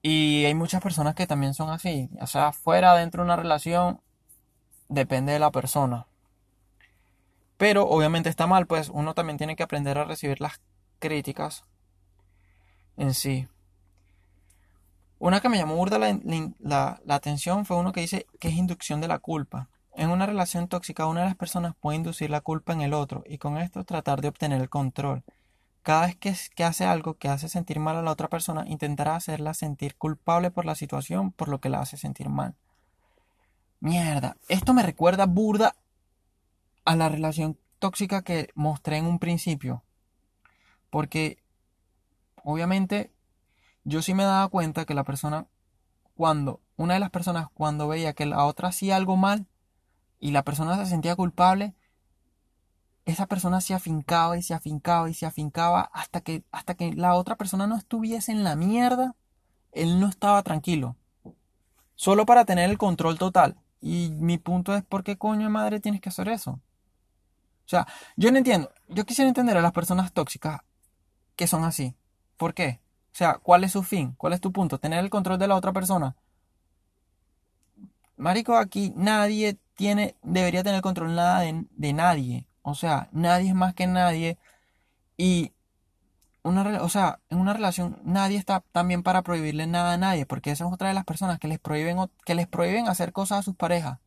Y 0.00 0.44
hay 0.44 0.54
muchas 0.54 0.82
personas 0.82 1.14
que 1.14 1.26
también 1.26 1.54
son 1.54 1.70
así, 1.70 2.08
o 2.20 2.26
sea, 2.26 2.52
fuera, 2.52 2.94
dentro 2.94 3.22
de 3.22 3.26
una 3.26 3.36
relación, 3.36 4.00
depende 4.88 5.32
de 5.32 5.38
la 5.40 5.50
persona. 5.50 6.06
Pero 7.56 7.88
obviamente 7.88 8.28
está 8.28 8.46
mal, 8.46 8.66
pues 8.66 8.90
uno 8.90 9.14
también 9.14 9.38
tiene 9.38 9.56
que 9.56 9.62
aprender 9.62 9.98
a 9.98 10.04
recibir 10.04 10.40
las 10.40 10.60
críticas 11.00 11.64
en 12.96 13.14
sí. 13.14 13.48
Una 15.24 15.40
que 15.40 15.48
me 15.48 15.56
llamó 15.56 15.76
burda 15.76 15.98
la, 15.98 17.00
atención 17.08 17.64
fue 17.64 17.78
uno 17.78 17.92
que 17.92 18.02
dice 18.02 18.26
que 18.38 18.48
es 18.48 18.54
inducción 18.56 19.00
de 19.00 19.08
la 19.08 19.20
culpa. 19.20 19.70
En 19.94 20.10
una 20.10 20.26
relación 20.26 20.68
tóxica, 20.68 21.06
una 21.06 21.20
de 21.20 21.28
las 21.28 21.34
personas 21.34 21.74
puede 21.80 21.96
inducir 21.96 22.28
la 22.28 22.42
culpa 22.42 22.74
en 22.74 22.82
el 22.82 22.92
otro 22.92 23.24
y 23.26 23.38
con 23.38 23.56
esto 23.56 23.84
tratar 23.84 24.20
de 24.20 24.28
obtener 24.28 24.60
el 24.60 24.68
control. 24.68 25.24
Cada 25.82 26.04
vez 26.04 26.16
que, 26.16 26.36
que, 26.54 26.62
hace 26.62 26.84
algo 26.84 27.14
que 27.14 27.28
hace 27.28 27.48
sentir 27.48 27.80
mal 27.80 27.96
a 27.96 28.02
la 28.02 28.10
otra 28.10 28.28
persona, 28.28 28.66
intentará 28.68 29.16
hacerla 29.16 29.54
sentir 29.54 29.96
culpable 29.96 30.50
por 30.50 30.66
la 30.66 30.74
situación, 30.74 31.32
por 31.32 31.48
lo 31.48 31.58
que 31.58 31.70
la 31.70 31.80
hace 31.80 31.96
sentir 31.96 32.28
mal. 32.28 32.54
Mierda, 33.80 34.36
esto 34.48 34.74
me 34.74 34.82
recuerda 34.82 35.24
burda 35.24 35.74
a 36.84 36.96
la 36.96 37.08
relación 37.08 37.58
tóxica 37.78 38.20
que 38.20 38.50
mostré 38.54 38.98
en 38.98 39.06
un 39.06 39.18
principio. 39.18 39.84
Porque, 40.90 41.38
obviamente, 42.42 43.13
yo 43.84 44.02
sí 44.02 44.14
me 44.14 44.24
daba 44.24 44.48
cuenta 44.48 44.84
que 44.84 44.94
la 44.94 45.04
persona, 45.04 45.46
cuando, 46.14 46.60
una 46.76 46.94
de 46.94 47.00
las 47.00 47.10
personas, 47.10 47.48
cuando 47.54 47.86
veía 47.88 48.14
que 48.14 48.26
la 48.26 48.44
otra 48.44 48.68
hacía 48.68 48.96
algo 48.96 49.16
mal 49.16 49.46
y 50.18 50.30
la 50.32 50.42
persona 50.42 50.76
se 50.76 50.86
sentía 50.86 51.16
culpable, 51.16 51.74
esa 53.04 53.26
persona 53.26 53.60
se 53.60 53.74
afincaba 53.74 54.38
y 54.38 54.42
se 54.42 54.54
afincaba 54.54 55.10
y 55.10 55.14
se 55.14 55.26
afincaba 55.26 55.90
hasta 55.92 56.22
que, 56.22 56.42
hasta 56.50 56.74
que 56.74 56.94
la 56.94 57.14
otra 57.14 57.36
persona 57.36 57.66
no 57.66 57.76
estuviese 57.76 58.32
en 58.32 58.44
la 58.44 58.56
mierda, 58.56 59.14
él 59.72 60.00
no 60.00 60.08
estaba 60.08 60.42
tranquilo. 60.42 60.96
Solo 61.94 62.26
para 62.26 62.44
tener 62.44 62.70
el 62.70 62.78
control 62.78 63.18
total. 63.18 63.56
Y 63.80 64.10
mi 64.12 64.38
punto 64.38 64.74
es, 64.74 64.82
¿por 64.82 65.04
qué 65.04 65.18
coño 65.18 65.50
madre 65.50 65.80
tienes 65.80 66.00
que 66.00 66.08
hacer 66.08 66.28
eso? 66.28 66.52
O 66.52 67.68
sea, 67.68 67.86
yo 68.16 68.32
no 68.32 68.38
entiendo. 68.38 68.72
Yo 68.88 69.04
quisiera 69.04 69.28
entender 69.28 69.56
a 69.58 69.62
las 69.62 69.72
personas 69.72 70.12
tóxicas 70.12 70.62
que 71.36 71.46
son 71.46 71.64
así. 71.64 71.94
¿Por 72.36 72.54
qué? 72.54 72.80
O 73.14 73.16
sea, 73.16 73.38
¿cuál 73.38 73.62
es 73.62 73.70
su 73.70 73.84
fin? 73.84 74.14
¿Cuál 74.18 74.32
es 74.32 74.40
tu 74.40 74.50
punto? 74.50 74.80
¿Tener 74.80 74.98
el 74.98 75.08
control 75.08 75.38
de 75.38 75.46
la 75.46 75.54
otra 75.54 75.72
persona? 75.72 76.16
Marico, 78.16 78.56
aquí 78.56 78.92
nadie 78.96 79.56
tiene, 79.76 80.16
debería 80.24 80.64
tener 80.64 80.82
control 80.82 81.14
nada 81.14 81.38
de, 81.40 81.64
de 81.70 81.92
nadie. 81.92 82.44
O 82.62 82.74
sea, 82.74 83.08
nadie 83.12 83.50
es 83.50 83.54
más 83.54 83.72
que 83.72 83.86
nadie. 83.86 84.36
Y 85.16 85.52
una, 86.42 86.82
o 86.82 86.88
sea, 86.88 87.20
en 87.30 87.38
una 87.38 87.52
relación 87.52 88.00
nadie 88.02 88.36
está 88.36 88.64
también 88.72 89.04
para 89.04 89.22
prohibirle 89.22 89.68
nada 89.68 89.92
a 89.92 89.96
nadie, 89.96 90.26
porque 90.26 90.50
esa 90.50 90.66
es 90.66 90.72
otra 90.72 90.88
de 90.88 90.94
las 90.94 91.04
personas 91.04 91.38
que 91.38 91.46
les 91.46 91.60
prohíben, 91.60 91.98
que 92.24 92.34
les 92.34 92.48
prohíben 92.48 92.88
hacer 92.88 93.12
cosas 93.12 93.38
a 93.38 93.42
sus 93.42 93.54
parejas. 93.54 94.00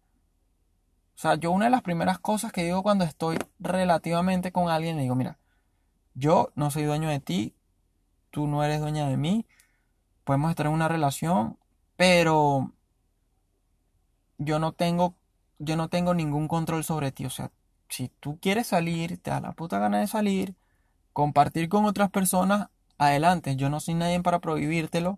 O 1.15 1.19
sea, 1.19 1.35
yo 1.35 1.51
una 1.51 1.65
de 1.65 1.71
las 1.71 1.81
primeras 1.81 2.19
cosas 2.19 2.51
que 2.51 2.65
digo 2.65 2.83
cuando 2.83 3.05
estoy 3.05 3.37
relativamente 3.57 4.51
con 4.51 4.69
alguien, 4.69 4.97
le 4.97 5.03
digo, 5.03 5.15
mira, 5.15 5.39
yo 6.13 6.51
no 6.55 6.71
soy 6.71 6.83
dueño 6.83 7.07
de 7.07 7.21
ti, 7.21 7.56
tú 8.37 8.45
no 8.45 8.63
eres 8.63 8.79
dueña 8.79 9.09
de 9.09 9.17
mí, 9.17 9.47
podemos 10.23 10.51
estar 10.51 10.67
en 10.67 10.73
una 10.73 10.87
relación, 10.87 11.57
pero 11.95 12.71
yo 14.37 14.59
no 14.59 14.73
tengo, 14.73 15.15
yo 15.57 15.75
no 15.75 15.89
tengo 15.89 16.13
ningún 16.13 16.47
control 16.47 16.83
sobre 16.83 17.11
ti. 17.11 17.25
O 17.25 17.31
sea, 17.31 17.51
si 17.89 18.09
tú 18.19 18.37
quieres 18.39 18.67
salir, 18.67 19.17
te 19.17 19.31
da 19.31 19.41
la 19.41 19.53
puta 19.53 19.79
gana 19.79 20.01
de 20.01 20.05
salir, 20.05 20.53
compartir 21.13 21.67
con 21.67 21.85
otras 21.85 22.11
personas, 22.11 22.69
adelante. 22.99 23.55
Yo 23.55 23.71
no 23.71 23.79
soy 23.79 23.95
nadie 23.95 24.21
para 24.21 24.39
prohibírtelo. 24.39 25.17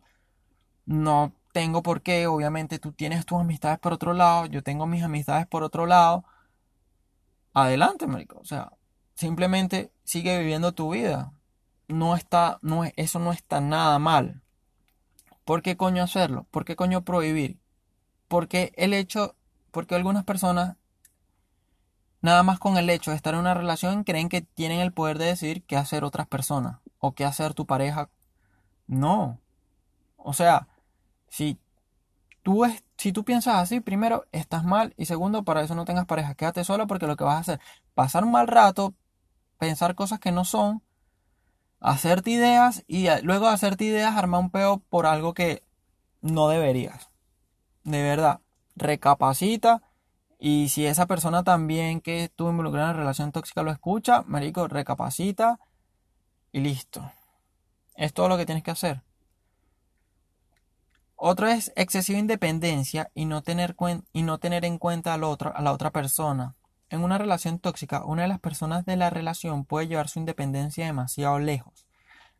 No 0.85 1.33
tengo 1.51 1.83
por 1.83 2.01
qué, 2.01 2.25
obviamente 2.27 2.79
tú 2.79 2.93
tienes 2.93 3.25
tus 3.25 3.41
amistades 3.41 3.79
por 3.79 3.91
otro 3.91 4.13
lado, 4.13 4.45
yo 4.45 4.63
tengo 4.63 4.85
mis 4.85 5.03
amistades 5.03 5.45
por 5.45 5.63
otro 5.63 5.85
lado. 5.88 6.23
Adelante, 7.53 8.07
marico. 8.07 8.39
O 8.39 8.45
sea, 8.45 8.71
simplemente 9.13 9.91
sigue 10.05 10.39
viviendo 10.39 10.71
tu 10.71 10.93
vida. 10.93 11.33
No 11.89 12.15
está, 12.15 12.60
no 12.62 12.86
es, 12.86 12.93
eso 12.96 13.19
no 13.19 13.34
está 13.34 13.60
nada 13.60 14.00
mal. 14.00 14.41
¿Por 15.43 15.62
qué 15.62 15.75
coño 15.75 16.03
hacerlo? 16.03 16.46
¿Por 16.51 16.63
qué 16.63 16.75
coño 16.75 17.01
prohibir? 17.03 17.60
Porque 18.27 18.72
el 18.77 18.93
hecho, 18.93 19.36
porque 19.72 19.96
algunas 19.96 20.24
personas, 20.24 20.77
nada 22.22 22.43
más 22.43 22.60
con 22.60 22.77
el 22.77 22.89
hecho 22.89 23.10
de 23.12 23.17
estar 23.17 23.34
en 23.34 23.39
una 23.39 23.55
relación, 23.55 24.03
creen 24.03 24.29
que 24.29 24.41
tienen 24.41 24.79
el 24.79 24.93
poder 24.93 25.17
de 25.17 25.25
decidir 25.25 25.63
qué 25.63 25.75
hacer 25.75 26.03
otras 26.03 26.27
personas 26.27 26.77
o 27.00 27.13
qué 27.13 27.25
hacer 27.25 27.55
tu 27.55 27.65
pareja. 27.65 28.10
No. 28.86 29.39
O 30.17 30.34
sea, 30.34 30.67
si 31.27 31.60
tú, 32.43 32.65
es, 32.65 32.84
si 32.98 33.12
tú 33.12 33.24
piensas 33.24 33.55
así, 33.55 33.79
primero, 33.79 34.25
estás 34.31 34.63
mal 34.63 34.93
y 34.98 35.05
segundo, 35.05 35.43
para 35.43 35.63
eso 35.63 35.74
no 35.75 35.86
tengas 35.86 36.05
pareja. 36.05 36.36
Quédate 36.36 36.63
solo 36.63 36.88
porque 36.88 37.08
lo 37.08 37.15
que 37.15 37.24
vas 37.24 37.36
a 37.36 37.39
hacer, 37.39 37.60
pasar 37.96 38.24
un 38.24 38.31
mal 38.31 38.48
rato, 38.48 38.93
pensar 39.58 39.96
cosas 39.96 40.19
que 40.19 40.31
no 40.31 40.46
son, 40.46 40.84
hacerte 41.79 42.31
ideas 42.31 42.83
y 42.88 43.07
luego 43.24 43.48
de 43.48 43.53
hacerte 43.53 43.86
ideas 43.86 44.15
armar 44.15 44.41
un 44.41 44.50
peo 44.50 44.79
por 44.89 45.05
algo 45.05 45.33
que 45.33 45.63
no 46.21 46.50
deberías. 46.50 47.09
De 47.83 48.03
verdad, 48.03 48.41
recapacita 48.75 49.81
y 50.39 50.69
si 50.69 50.86
esa 50.86 51.05
persona 51.05 51.43
también 51.43 52.01
que 52.01 52.25
estuvo 52.25 52.50
involucrada 52.50 52.89
en 52.89 52.95
una 52.95 53.00
relación 53.00 53.31
tóxica 53.31 53.63
lo 53.63 53.71
escucha, 53.71 54.24
marico, 54.25 54.67
recapacita 54.67 55.59
y 56.51 56.62
listo. 56.62 57.12
Es 57.95 58.13
todo 58.13 58.29
lo 58.29 58.38
que 58.38 58.45
tienes 58.45 58.63
que 58.63 58.71
hacer. 58.71 59.03
Otro 61.15 61.48
es 61.48 61.74
excesiva 61.75 62.17
independencia 62.17 63.12
y 63.13 63.25
no 63.25 63.41
tener, 63.41 63.75
y 64.13 64.24
no 64.24 64.38
tener 64.38 64.63
en 64.63 64.77
cuenta 64.77 65.13
al 65.13 65.25
otro, 65.25 65.53
a 65.53 65.62
la 65.62 65.74
otra 65.74 65.91
persona. 65.91 66.55
En 66.89 67.03
una 67.03 67.17
relación 67.17 67.60
tóxica, 67.60 68.03
una 68.03 68.24
de 68.24 68.27
las 68.27 68.39
personas 68.39 68.86
de 68.86 68.98
la 68.98 69.10
relación 69.10 69.65
puede 69.65 69.88
llevar 69.88 70.10
su 70.10 70.19
independencia 70.19 70.86
demasiado 70.86 71.39
lejos. 71.39 71.88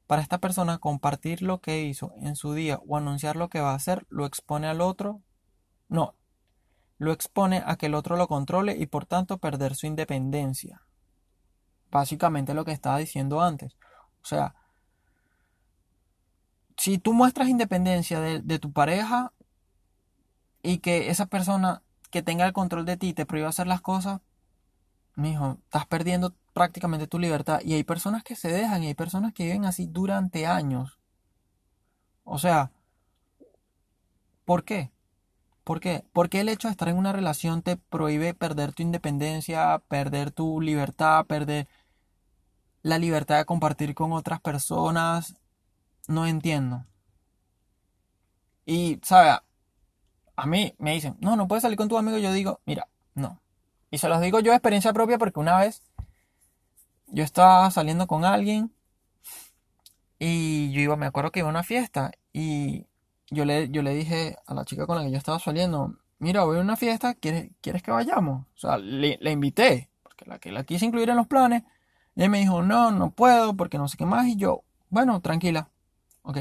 Para 0.08 0.24
esta 0.24 0.40
persona, 0.40 0.80
compartir 0.80 1.44
lo 1.44 1.62
que 1.62 1.84
hizo 1.84 2.14
en 2.22 2.36
su 2.36 2.54
día 2.54 2.80
o 2.88 2.98
anunciar 2.98 3.36
lo 3.36 3.50
que 3.50 3.62
va 3.62 3.72
a 3.72 3.76
hacer 3.76 4.08
lo 4.10 4.26
expone 4.26 4.68
al 4.68 4.82
otro. 4.82 5.22
No, 5.88 6.16
lo 6.98 7.14
expone 7.14 7.64
a 7.66 7.78
que 7.78 7.86
el 7.86 7.96
otro 7.96 8.18
lo 8.18 8.28
controle 8.28 8.76
y 8.76 8.88
por 8.88 9.06
tanto 9.06 9.38
perder 9.38 9.76
su 9.76 9.86
independencia. 9.86 10.82
Básicamente 11.92 12.54
lo 12.54 12.66
que 12.66 12.72
estaba 12.72 12.98
diciendo 12.98 13.42
antes. 13.42 13.78
O 14.22 14.26
sea, 14.26 14.56
si 16.76 16.98
tú 16.98 17.14
muestras 17.14 17.48
independencia 17.48 18.20
de, 18.20 18.60
tu 18.60 18.72
pareja 18.72 19.34
y 20.64 20.80
que 20.80 21.10
esa 21.10 21.26
persona 21.26 21.84
que 22.10 22.22
tenga 22.22 22.46
el 22.46 22.54
control 22.54 22.86
de 22.86 22.98
ti 22.98 23.14
te 23.14 23.26
prohíba 23.26 23.50
hacer 23.50 23.68
las 23.68 23.82
cosas, 23.82 24.22
mijo, 25.20 25.58
estás 25.66 25.86
perdiendo 25.88 26.34
prácticamente 26.54 27.08
tu 27.08 27.20
libertad. 27.20 27.62
Y 27.64 27.74
hay 27.74 27.84
personas 27.84 28.24
que 28.24 28.36
se 28.36 28.50
dejan 28.52 28.84
y 28.84 28.88
hay 28.88 28.94
personas 28.96 29.34
que 29.34 29.46
viven 29.46 29.66
así 29.66 29.88
durante 29.88 30.46
años. 30.48 31.00
O 32.24 32.38
sea, 32.40 32.72
¿por 34.46 34.64
qué? 34.64 34.92
¿Por 35.64 35.80
qué? 35.80 36.04
Porque 36.14 36.40
el 36.42 36.50
hecho 36.50 36.68
de 36.68 36.72
estar 36.72 36.90
en 36.90 36.98
una 36.98 37.14
relación 37.14 37.62
te 37.62 37.78
prohíbe 37.78 38.34
perder 38.34 38.74
tu 38.74 38.84
independencia, 38.84 39.82
perder 39.88 40.32
tu 40.32 40.62
libertad, 40.62 41.26
perder 41.26 41.68
la 42.82 42.98
libertad 42.98 43.38
de 43.38 43.46
compartir 43.46 43.94
con 43.96 44.14
otras 44.14 44.42
personas, 44.42 45.36
no 46.08 46.26
entiendo. 46.26 46.86
Y, 48.66 49.00
¿sabe? 49.04 49.40
A 50.36 50.46
mí 50.46 50.74
me 50.78 50.94
dicen, 50.94 51.18
no, 51.20 51.36
no 51.36 51.48
puedes 51.48 51.62
salir 51.64 51.78
con 51.78 51.90
tu 51.90 51.98
amigo. 51.98 52.18
Yo 52.18 52.32
digo, 52.34 52.62
mira, 52.66 52.88
no. 53.16 53.42
Y 53.92 53.98
se 53.98 54.10
los 54.10 54.22
digo 54.22 54.40
yo 54.40 54.52
de 54.52 54.58
experiencia 54.58 54.94
propia 54.94 55.18
porque 55.18 55.40
una 55.40 55.58
vez 55.58 55.82
yo 57.08 57.24
estaba 57.24 57.70
saliendo 57.72 58.08
con 58.08 58.24
alguien 58.26 58.72
y 60.20 60.72
yo 60.72 60.82
iba, 60.82 60.96
me 60.96 61.06
acuerdo 61.06 61.32
que 61.32 61.40
iba 61.40 61.48
a 61.48 61.52
una 61.52 61.64
fiesta 61.64 62.12
y 62.34 62.86
yo 63.32 63.46
le, 63.46 63.70
yo 63.70 63.82
le 63.82 63.94
dije 63.94 64.38
a 64.46 64.54
la 64.54 64.66
chica 64.66 64.86
con 64.86 64.98
la 64.98 65.04
que 65.04 65.12
yo 65.12 65.18
estaba 65.18 65.40
saliendo, 65.40 65.96
mira, 66.20 66.44
voy 66.44 66.58
a 66.58 66.62
una 66.62 66.76
fiesta, 66.76 67.14
¿quieres, 67.14 67.52
¿quieres 67.62 67.82
que 67.82 67.92
vayamos? 67.92 68.46
O 68.56 68.58
sea, 68.58 68.78
le, 68.78 69.18
invité, 69.32 69.90
porque 70.04 70.26
la 70.26 70.40
que 70.40 70.52
la 70.52 70.64
quise 70.64 70.86
incluir 70.86 71.10
en 71.10 71.18
los 71.18 71.28
planes. 71.28 71.64
Y 72.16 72.22
ella 72.22 72.30
me 72.30 72.40
dijo, 72.40 72.62
no, 72.62 72.92
no 72.92 73.12
puedo, 73.12 73.56
porque 73.56 73.78
no 73.78 73.88
sé 73.88 73.98
qué 73.98 74.06
más. 74.06 74.28
Y 74.28 74.36
yo, 74.36 74.64
bueno, 74.90 75.22
tranquila. 75.22 75.70
Ok. 76.24 76.40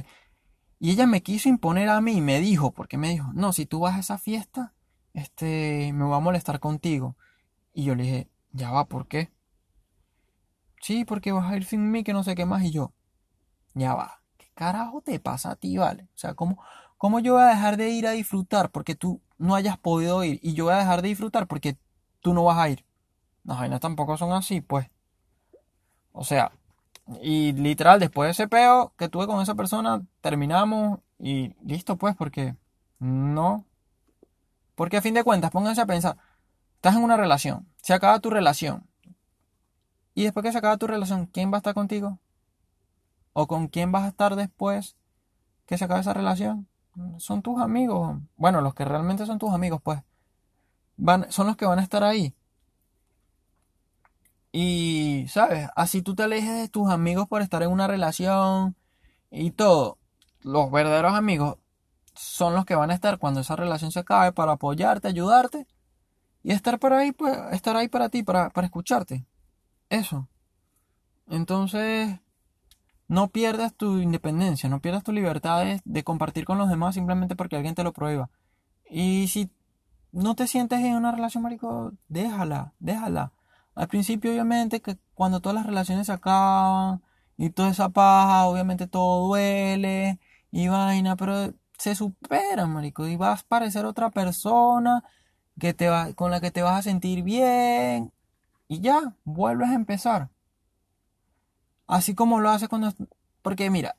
Y 0.80 0.90
ella 0.90 1.06
me 1.06 1.22
quiso 1.22 1.48
imponer 1.48 1.88
a 1.88 2.00
mí 2.00 2.18
y 2.18 2.20
me 2.20 2.40
dijo, 2.40 2.72
porque 2.72 2.98
me 2.98 3.10
dijo, 3.10 3.30
no, 3.34 3.52
si 3.52 3.66
tú 3.66 3.80
vas 3.80 3.96
a 3.96 4.00
esa 4.00 4.18
fiesta, 4.18 4.74
este, 5.14 5.92
me 5.92 6.04
voy 6.04 6.16
a 6.16 6.20
molestar 6.20 6.60
contigo. 6.60 7.16
Y 7.78 7.84
yo 7.84 7.94
le 7.94 8.02
dije, 8.02 8.28
ya 8.50 8.72
va, 8.72 8.86
¿por 8.86 9.06
qué? 9.06 9.30
Sí, 10.82 11.04
porque 11.04 11.30
vas 11.30 11.48
a 11.48 11.56
ir 11.56 11.64
sin 11.64 11.92
mí, 11.92 12.02
que 12.02 12.12
no 12.12 12.24
sé 12.24 12.34
qué 12.34 12.44
más. 12.44 12.64
Y 12.64 12.72
yo, 12.72 12.92
ya 13.72 13.94
va, 13.94 14.20
¿qué 14.36 14.50
carajo 14.52 15.00
te 15.00 15.20
pasa 15.20 15.52
a 15.52 15.54
ti, 15.54 15.76
vale? 15.76 16.08
O 16.12 16.18
sea, 16.18 16.34
¿cómo, 16.34 16.60
cómo 16.96 17.20
yo 17.20 17.34
voy 17.34 17.42
a 17.42 17.50
dejar 17.50 17.76
de 17.76 17.90
ir 17.90 18.08
a 18.08 18.10
disfrutar 18.10 18.72
porque 18.72 18.96
tú 18.96 19.22
no 19.36 19.54
hayas 19.54 19.78
podido 19.78 20.24
ir? 20.24 20.40
Y 20.42 20.54
yo 20.54 20.64
voy 20.64 20.74
a 20.74 20.78
dejar 20.78 21.02
de 21.02 21.08
disfrutar 21.10 21.46
porque 21.46 21.78
tú 22.18 22.34
no 22.34 22.42
vas 22.42 22.58
a 22.58 22.68
ir. 22.68 22.84
Las 23.44 23.60
vainas 23.60 23.78
tampoco 23.78 24.16
son 24.16 24.32
así, 24.32 24.60
pues. 24.60 24.90
O 26.10 26.24
sea, 26.24 26.50
y 27.22 27.52
literal, 27.52 28.00
después 28.00 28.26
de 28.26 28.32
ese 28.32 28.48
peo 28.48 28.92
que 28.98 29.08
tuve 29.08 29.28
con 29.28 29.40
esa 29.40 29.54
persona, 29.54 30.04
terminamos 30.20 30.98
y 31.20 31.54
listo, 31.64 31.96
pues, 31.96 32.16
porque 32.16 32.56
no. 32.98 33.66
Porque 34.74 34.96
a 34.96 35.00
fin 35.00 35.14
de 35.14 35.22
cuentas, 35.22 35.52
pónganse 35.52 35.80
a 35.82 35.86
pensar, 35.86 36.16
estás 36.78 36.94
en 36.94 37.02
una 37.02 37.16
relación, 37.16 37.66
se 37.82 37.92
acaba 37.92 38.20
tu 38.20 38.30
relación. 38.30 38.86
Y 40.14 40.22
después 40.22 40.44
que 40.44 40.52
se 40.52 40.58
acaba 40.58 40.76
tu 40.76 40.86
relación, 40.86 41.26
¿quién 41.26 41.50
va 41.50 41.56
a 41.56 41.58
estar 41.58 41.74
contigo? 41.74 42.20
¿O 43.32 43.48
con 43.48 43.66
quién 43.66 43.90
vas 43.90 44.04
a 44.04 44.08
estar 44.08 44.36
después 44.36 44.96
que 45.66 45.76
se 45.76 45.84
acabe 45.84 46.02
esa 46.02 46.14
relación? 46.14 46.68
Son 47.18 47.42
tus 47.42 47.60
amigos. 47.60 48.18
Bueno, 48.36 48.60
los 48.60 48.74
que 48.74 48.84
realmente 48.84 49.26
son 49.26 49.40
tus 49.40 49.52
amigos, 49.52 49.80
pues. 49.82 50.02
Van, 50.96 51.30
son 51.32 51.48
los 51.48 51.56
que 51.56 51.66
van 51.66 51.80
a 51.80 51.82
estar 51.82 52.04
ahí. 52.04 52.32
Y, 54.52 55.26
¿sabes? 55.28 55.68
Así 55.74 56.00
tú 56.00 56.14
te 56.14 56.22
alejes 56.22 56.54
de 56.54 56.68
tus 56.68 56.88
amigos 56.90 57.26
por 57.26 57.42
estar 57.42 57.62
en 57.64 57.72
una 57.72 57.88
relación 57.88 58.76
y 59.32 59.50
todo. 59.50 59.98
Los 60.42 60.70
verdaderos 60.70 61.14
amigos 61.14 61.58
son 62.14 62.54
los 62.54 62.64
que 62.64 62.76
van 62.76 62.92
a 62.92 62.94
estar 62.94 63.18
cuando 63.18 63.40
esa 63.40 63.56
relación 63.56 63.90
se 63.90 64.00
acabe 64.00 64.30
para 64.32 64.52
apoyarte, 64.52 65.08
ayudarte 65.08 65.66
y 66.48 66.52
estar 66.52 66.78
para 66.78 67.00
ahí, 67.00 67.12
pues, 67.12 67.36
estar 67.52 67.76
ahí 67.76 67.88
para 67.88 68.08
ti, 68.08 68.22
para, 68.22 68.48
para 68.48 68.68
escucharte. 68.68 69.26
Eso. 69.90 70.30
Entonces, 71.28 72.20
no 73.06 73.28
pierdas 73.28 73.74
tu 73.74 73.98
independencia, 73.98 74.70
no 74.70 74.80
pierdas 74.80 75.04
tu 75.04 75.12
libertad 75.12 75.62
de, 75.84 76.04
compartir 76.04 76.46
con 76.46 76.56
los 76.56 76.70
demás 76.70 76.94
simplemente 76.94 77.36
porque 77.36 77.56
alguien 77.56 77.74
te 77.74 77.84
lo 77.84 77.92
prohíba. 77.92 78.30
Y 78.88 79.28
si 79.28 79.50
no 80.10 80.34
te 80.36 80.46
sientes 80.46 80.80
en 80.80 80.94
una 80.94 81.12
relación, 81.12 81.42
marico, 81.42 81.92
déjala, 82.08 82.72
déjala 82.78 83.34
Al 83.74 83.88
principio, 83.88 84.30
obviamente, 84.30 84.80
que 84.80 84.96
cuando 85.12 85.40
todas 85.40 85.54
las 85.54 85.66
relaciones 85.66 86.06
se 86.06 86.12
acaban 86.14 87.02
y 87.36 87.50
toda 87.50 87.68
esa 87.68 87.90
paja, 87.90 88.46
obviamente 88.46 88.86
todo 88.86 89.26
duele 89.28 90.18
y 90.50 90.68
vaina, 90.68 91.14
pero 91.14 91.52
se 91.76 91.94
supera, 91.94 92.64
marico, 92.66 93.06
y 93.06 93.16
vas 93.16 93.42
a 93.42 93.48
parecer 93.48 93.84
otra 93.84 94.08
persona 94.08 95.04
que 95.58 95.74
te 95.74 95.88
va, 95.88 96.12
con 96.14 96.30
la 96.30 96.40
que 96.40 96.50
te 96.50 96.62
vas 96.62 96.78
a 96.78 96.82
sentir 96.82 97.22
bien 97.22 98.12
y 98.68 98.80
ya, 98.80 99.14
vuelves 99.24 99.70
a 99.70 99.74
empezar. 99.74 100.28
Así 101.86 102.14
como 102.14 102.40
lo 102.40 102.50
hace 102.50 102.68
cuando... 102.68 102.92
Porque 103.42 103.70
mira, 103.70 103.96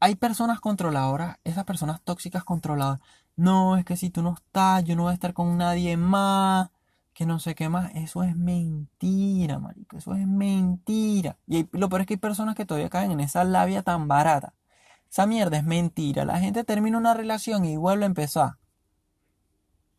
hay 0.00 0.14
personas 0.16 0.60
controladoras, 0.60 1.38
esas 1.44 1.64
personas 1.64 2.00
tóxicas 2.02 2.44
controladas. 2.44 3.00
No, 3.36 3.76
es 3.76 3.84
que 3.84 3.96
si 3.96 4.10
tú 4.10 4.22
no 4.22 4.34
estás, 4.34 4.84
yo 4.84 4.96
no 4.96 5.02
voy 5.02 5.10
a 5.10 5.14
estar 5.14 5.34
con 5.34 5.58
nadie 5.58 5.96
más, 5.98 6.70
que 7.12 7.26
no 7.26 7.38
sé 7.38 7.54
qué 7.54 7.68
más. 7.68 7.90
Eso 7.94 8.22
es 8.22 8.36
mentira, 8.36 9.58
marico, 9.58 9.98
eso 9.98 10.14
es 10.14 10.26
mentira. 10.26 11.36
Y 11.46 11.68
lo 11.72 11.88
peor 11.90 12.02
es 12.02 12.06
que 12.06 12.14
hay 12.14 12.18
personas 12.18 12.54
que 12.54 12.64
todavía 12.64 12.90
caen 12.90 13.10
en 13.12 13.20
esa 13.20 13.44
labia 13.44 13.82
tan 13.82 14.08
barata. 14.08 14.54
Esa 15.10 15.26
mierda 15.26 15.58
es 15.58 15.64
mentira. 15.64 16.24
La 16.24 16.38
gente 16.40 16.64
termina 16.64 16.98
una 16.98 17.14
relación 17.14 17.64
y 17.64 17.76
vuelve 17.76 18.04
a 18.04 18.06
empezar. 18.06 18.56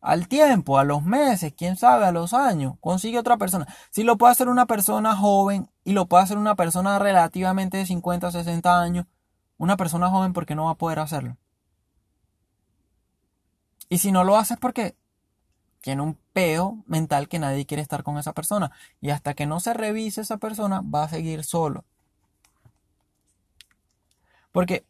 Al 0.00 0.28
tiempo, 0.28 0.78
a 0.78 0.84
los 0.84 1.02
meses, 1.02 1.52
quién 1.56 1.76
sabe, 1.76 2.06
a 2.06 2.12
los 2.12 2.32
años, 2.32 2.74
consigue 2.80 3.18
otra 3.18 3.36
persona. 3.36 3.66
Si 3.90 4.04
lo 4.04 4.16
puede 4.16 4.32
hacer 4.32 4.48
una 4.48 4.66
persona 4.66 5.16
joven 5.16 5.70
y 5.84 5.92
lo 5.92 6.06
puede 6.06 6.22
hacer 6.22 6.38
una 6.38 6.54
persona 6.54 6.98
relativamente 6.98 7.78
de 7.78 7.86
50 7.86 8.28
o 8.28 8.30
60 8.30 8.80
años, 8.80 9.06
una 9.56 9.76
persona 9.76 10.08
joven, 10.08 10.32
¿por 10.32 10.46
qué 10.46 10.54
no 10.54 10.66
va 10.66 10.72
a 10.72 10.74
poder 10.76 11.00
hacerlo? 11.00 11.36
Y 13.88 13.98
si 13.98 14.12
no 14.12 14.22
lo 14.22 14.36
hace 14.36 14.54
es 14.54 14.60
porque 14.60 14.96
tiene 15.80 16.02
un 16.02 16.18
peo 16.32 16.82
mental 16.86 17.28
que 17.28 17.38
nadie 17.38 17.66
quiere 17.66 17.82
estar 17.82 18.02
con 18.02 18.18
esa 18.18 18.32
persona. 18.32 18.70
Y 19.00 19.10
hasta 19.10 19.34
que 19.34 19.46
no 19.46 19.60
se 19.60 19.74
revise 19.74 20.20
esa 20.20 20.36
persona, 20.36 20.82
va 20.82 21.04
a 21.04 21.08
seguir 21.08 21.44
solo. 21.44 21.84
Porque, 24.52 24.84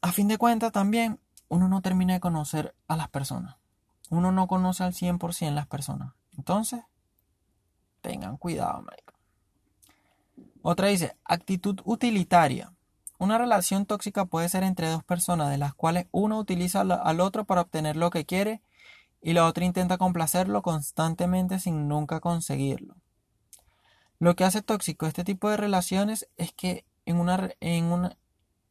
a 0.00 0.12
fin 0.12 0.28
de 0.28 0.38
cuentas, 0.38 0.72
también 0.72 1.18
uno 1.48 1.68
no 1.68 1.82
termina 1.82 2.14
de 2.14 2.20
conocer 2.20 2.74
a 2.86 2.96
las 2.96 3.08
personas. 3.08 3.59
Uno 4.10 4.32
no 4.32 4.46
conoce 4.46 4.84
al 4.84 4.92
100% 4.92 5.54
las 5.54 5.66
personas. 5.66 6.12
Entonces, 6.36 6.80
tengan 8.02 8.36
cuidado, 8.36 8.82
Michael. 8.82 9.20
Otra 10.62 10.88
dice, 10.88 11.16
actitud 11.24 11.80
utilitaria. 11.84 12.72
Una 13.18 13.38
relación 13.38 13.86
tóxica 13.86 14.24
puede 14.24 14.48
ser 14.48 14.62
entre 14.62 14.88
dos 14.88 15.04
personas 15.04 15.50
de 15.50 15.58
las 15.58 15.74
cuales 15.74 16.06
uno 16.10 16.38
utiliza 16.38 16.80
al 16.80 17.20
otro 17.20 17.44
para 17.44 17.62
obtener 17.62 17.96
lo 17.96 18.10
que 18.10 18.26
quiere 18.26 18.62
y 19.22 19.32
la 19.32 19.46
otra 19.46 19.64
intenta 19.64 19.98
complacerlo 19.98 20.62
constantemente 20.62 21.58
sin 21.58 21.88
nunca 21.88 22.20
conseguirlo. 22.20 22.96
Lo 24.18 24.36
que 24.36 24.44
hace 24.44 24.62
tóxico 24.62 25.06
este 25.06 25.24
tipo 25.24 25.48
de 25.50 25.56
relaciones 25.56 26.28
es 26.36 26.52
que 26.52 26.84
en 27.06 27.16
una 27.18 27.50
en 27.60 27.84
una 27.86 28.16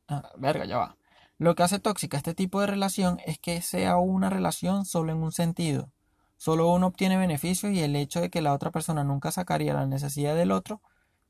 ah, 0.08 0.32
verga, 0.38 0.66
ya 0.66 0.78
va. 0.78 0.96
Lo 1.40 1.56
que 1.56 1.64
hace 1.64 1.80
tóxica 1.80 2.18
este 2.18 2.36
tipo 2.36 2.60
de 2.60 2.68
relación 2.68 3.18
es 3.26 3.40
que 3.40 3.62
sea 3.62 3.96
una 3.96 4.30
relación 4.30 4.84
solo 4.84 5.14
en 5.14 5.24
un 5.24 5.32
sentido. 5.32 5.90
Solo 6.36 6.68
uno 6.68 6.88
obtiene 6.88 7.16
beneficios 7.16 7.72
y 7.72 7.80
el 7.80 7.96
hecho 7.96 8.20
de 8.20 8.30
que 8.30 8.42
la 8.42 8.54
otra 8.54 8.72
persona 8.72 9.06
nunca 9.06 9.32
sacaría 9.32 9.74
la 9.74 9.86
necesidad 9.86 10.36
del 10.36 10.52
otro 10.52 10.82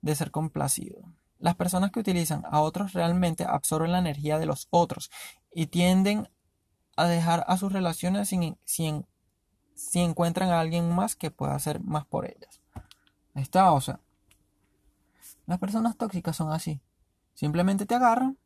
de 0.01 0.15
ser 0.15 0.31
complacido. 0.31 0.97
Las 1.37 1.55
personas 1.55 1.91
que 1.91 1.99
utilizan 1.99 2.43
a 2.49 2.61
otros 2.61 2.93
realmente 2.93 3.45
absorben 3.45 3.91
la 3.91 3.99
energía 3.99 4.39
de 4.39 4.47
los 4.47 4.67
otros 4.71 5.11
y 5.53 5.67
tienden 5.67 6.27
a 6.97 7.05
dejar 7.05 7.45
a 7.47 7.57
sus 7.57 7.71
relaciones 7.71 8.29
si, 8.29 8.57
si, 8.65 9.99
encuentran 9.99 10.49
a 10.49 10.59
alguien 10.59 10.91
más 10.93 11.15
que 11.15 11.29
pueda 11.29 11.53
hacer 11.53 11.81
más 11.81 12.05
por 12.05 12.25
ellas. 12.25 12.61
Ahí 13.35 13.43
está, 13.43 13.71
o 13.73 13.79
sea. 13.79 13.99
Las 15.45 15.59
personas 15.59 15.97
tóxicas 15.97 16.35
son 16.35 16.51
así. 16.51 16.81
Simplemente 17.35 17.85
te 17.85 17.93
agarran, 17.93 18.39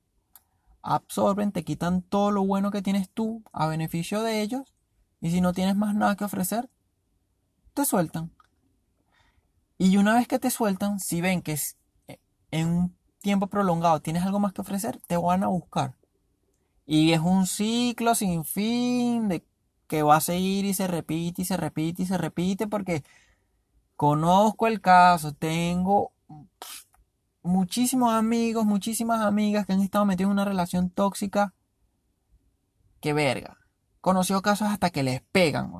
absorben, 0.83 1.51
te 1.51 1.63
quitan 1.63 2.01
todo 2.01 2.31
lo 2.31 2.45
bueno 2.45 2.69
que 2.69 2.81
tienes 2.81 3.09
tú 3.09 3.43
a 3.51 3.67
beneficio 3.67 4.21
de 4.21 4.41
ellos 4.41 4.75
y 5.21 5.31
si 5.31 5.41
no 5.41 5.53
tienes 5.53 5.75
más 5.75 5.95
nada 5.95 6.15
que 6.15 6.25
ofrecer, 6.25 6.69
te 7.73 7.85
sueltan. 7.85 8.31
Y 9.77 9.97
una 9.97 10.15
vez 10.15 10.27
que 10.27 10.39
te 10.39 10.51
sueltan, 10.51 10.99
si 10.99 11.21
ven 11.21 11.41
que 11.41 11.53
es 11.53 11.77
en 12.51 12.67
un 12.67 12.95
tiempo 13.21 13.47
prolongado 13.47 14.01
tienes 14.01 14.23
algo 14.23 14.39
más 14.39 14.53
que 14.53 14.61
ofrecer, 14.61 14.99
te 15.07 15.17
van 15.17 15.43
a 15.43 15.47
buscar. 15.47 15.95
Y 16.85 17.13
es 17.13 17.21
un 17.21 17.47
ciclo 17.47 18.13
sin 18.13 18.43
fin 18.43 19.29
de 19.29 19.43
que 19.87 20.03
va 20.03 20.17
a 20.17 20.21
seguir 20.21 20.65
y 20.65 20.73
se 20.73 20.87
repite 20.87 21.41
y 21.41 21.45
se 21.45 21.57
repite 21.57 22.03
y 22.03 22.05
se 22.05 22.17
repite 22.17 22.67
porque 22.67 23.03
conozco 23.95 24.67
el 24.67 24.81
caso, 24.81 25.33
tengo 25.33 26.11
muchísimos 27.43 28.13
amigos, 28.13 28.65
muchísimas 28.65 29.21
amigas 29.21 29.65
que 29.65 29.73
han 29.73 29.81
estado 29.81 30.05
metidos 30.05 30.29
en 30.29 30.33
una 30.33 30.45
relación 30.45 30.89
tóxica. 30.89 31.53
Que 32.99 33.13
verga. 33.13 33.57
Conoció 34.01 34.41
casos 34.41 34.69
hasta 34.69 34.89
que 34.89 35.03
les 35.03 35.21
pegan. 35.21 35.71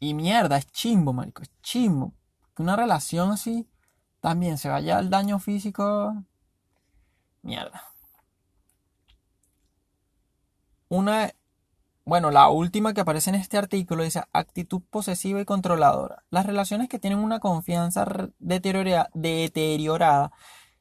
Y 0.00 0.14
mierda, 0.14 0.56
es 0.56 0.66
chimbo, 0.70 1.12
marico, 1.12 1.42
es 1.42 1.50
chimbo. 1.62 2.14
Una 2.58 2.76
relación 2.76 3.30
así 3.30 3.68
también 4.20 4.58
se 4.58 4.68
vaya 4.68 4.98
el 4.98 5.10
daño 5.10 5.38
físico. 5.38 6.24
Mierda. 7.42 7.82
Una. 10.88 11.30
Bueno, 12.06 12.30
la 12.30 12.50
última 12.50 12.92
que 12.92 13.00
aparece 13.00 13.30
en 13.30 13.36
este 13.36 13.56
artículo 13.56 14.02
dice 14.02 14.22
actitud 14.32 14.82
posesiva 14.90 15.40
y 15.40 15.46
controladora. 15.46 16.22
Las 16.28 16.44
relaciones 16.44 16.90
que 16.90 16.98
tienen 16.98 17.18
una 17.18 17.40
confianza 17.40 18.06
deteriorada 18.38 20.30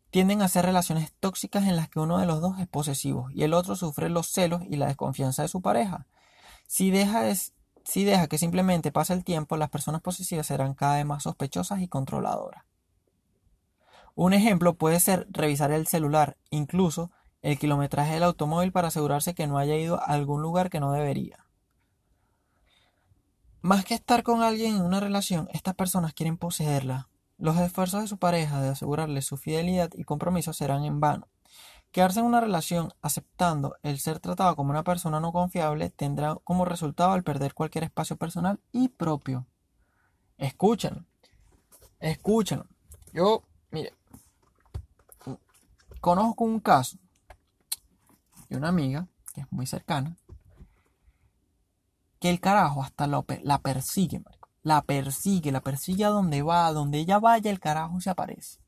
tienden 0.09 0.41
a 0.41 0.49
ser 0.49 0.65
relaciones 0.65 1.13
tóxicas 1.21 1.63
en 1.63 1.77
las 1.77 1.88
que 1.88 2.01
uno 2.01 2.17
de 2.17 2.25
los 2.25 2.41
dos 2.41 2.59
es 2.59 2.67
posesivo 2.67 3.29
y 3.31 3.43
el 3.43 3.53
otro 3.53 3.77
sufre 3.77 4.09
los 4.09 4.27
celos 4.27 4.63
y 4.69 4.75
la 4.75 4.88
desconfianza 4.88 5.43
de 5.43 5.47
su 5.47 5.62
pareja. 5.62 6.07
Si 6.67 6.91
deja, 6.91 7.23
si 7.86 8.03
deja 8.03 8.27
que 8.27 8.38
simplemente 8.38 8.91
pase 8.91 9.13
el 9.13 9.23
tiempo, 9.23 9.55
las 9.55 9.69
personas 9.69 10.01
posesivas 10.01 10.47
serán 10.47 10.73
cada 10.73 10.97
vez 10.97 11.05
más 11.05 11.23
sospechosas 11.23 11.79
y 11.79 11.88
controladoras. 11.88 12.65
Un 14.13 14.33
ejemplo 14.33 14.75
puede 14.75 14.99
ser 14.99 15.25
revisar 15.31 15.71
el 15.71 15.88
celular, 15.88 16.38
incluso 16.49 17.12
el 17.43 17.60
kilometraje 17.60 18.13
del 18.13 18.23
automóvil 18.23 18.71
para 18.71 18.88
asegurarse 18.88 19.36
que 19.36 19.45
no 19.45 19.58
haya 19.58 19.75
ido 19.75 19.99
a 19.99 20.06
algún 20.06 20.41
lugar 20.41 20.69
que 20.69 20.79
no 20.79 20.91
debería. 20.91 21.45
Más 23.62 23.86
que 23.86 23.93
estar 23.93 24.23
con 24.23 24.41
alguien 24.41 24.77
en 24.77 24.82
una 24.82 24.99
relación, 24.99 25.47
estas 25.53 25.75
personas 25.75 26.13
quieren 26.13 26.38
poseerla. 26.38 27.10
Los 27.38 27.58
esfuerzos 27.60 28.01
de 28.01 28.08
su 28.08 28.17
pareja 28.17 28.62
de 28.62 28.69
asegurarle 28.69 29.21
su 29.21 29.38
fidelidad 29.38 29.89
y 29.93 30.06
compromiso 30.06 30.53
serán 30.53 30.86
en 30.86 30.99
vano. 30.99 31.27
Quedarse 31.91 32.21
en 32.21 32.25
una 32.25 32.41
relación 32.41 32.91
aceptando 33.01 33.75
el 33.84 33.99
ser 33.99 34.19
tratado 34.19 34.56
como 34.56 34.71
una 34.71 34.84
persona 34.84 35.19
no 35.19 35.32
confiable 35.32 35.89
tendrá 35.89 36.36
como 36.43 36.65
resultado 36.65 37.15
el 37.15 37.23
perder 37.23 37.53
cualquier 37.53 37.84
espacio 37.84 38.17
personal 38.17 38.60
y 38.71 38.88
propio. 38.88 39.45
Escúchenlo. 40.38 41.06
Escúchenlo. 41.99 42.65
Yo, 43.13 43.43
mire, 43.69 43.93
Conozco 46.03 46.43
un 46.43 46.60
caso 46.60 46.97
una 48.57 48.69
amiga, 48.69 49.07
que 49.33 49.41
es 49.41 49.51
muy 49.51 49.65
cercana, 49.65 50.15
que 52.19 52.29
el 52.29 52.39
carajo 52.39 52.83
hasta 52.83 53.07
la, 53.07 53.21
persigue, 53.59 54.23
La 54.61 54.81
persigue, 54.81 55.51
la 55.51 55.61
persigue 55.61 56.05
a 56.05 56.09
donde 56.09 56.41
va, 56.41 56.67
a 56.67 56.73
donde 56.73 56.99
ella 56.99 57.19
vaya, 57.19 57.51
el 57.51 57.59
carajo 57.59 57.99
se 57.99 58.09
aparece. 58.09 58.59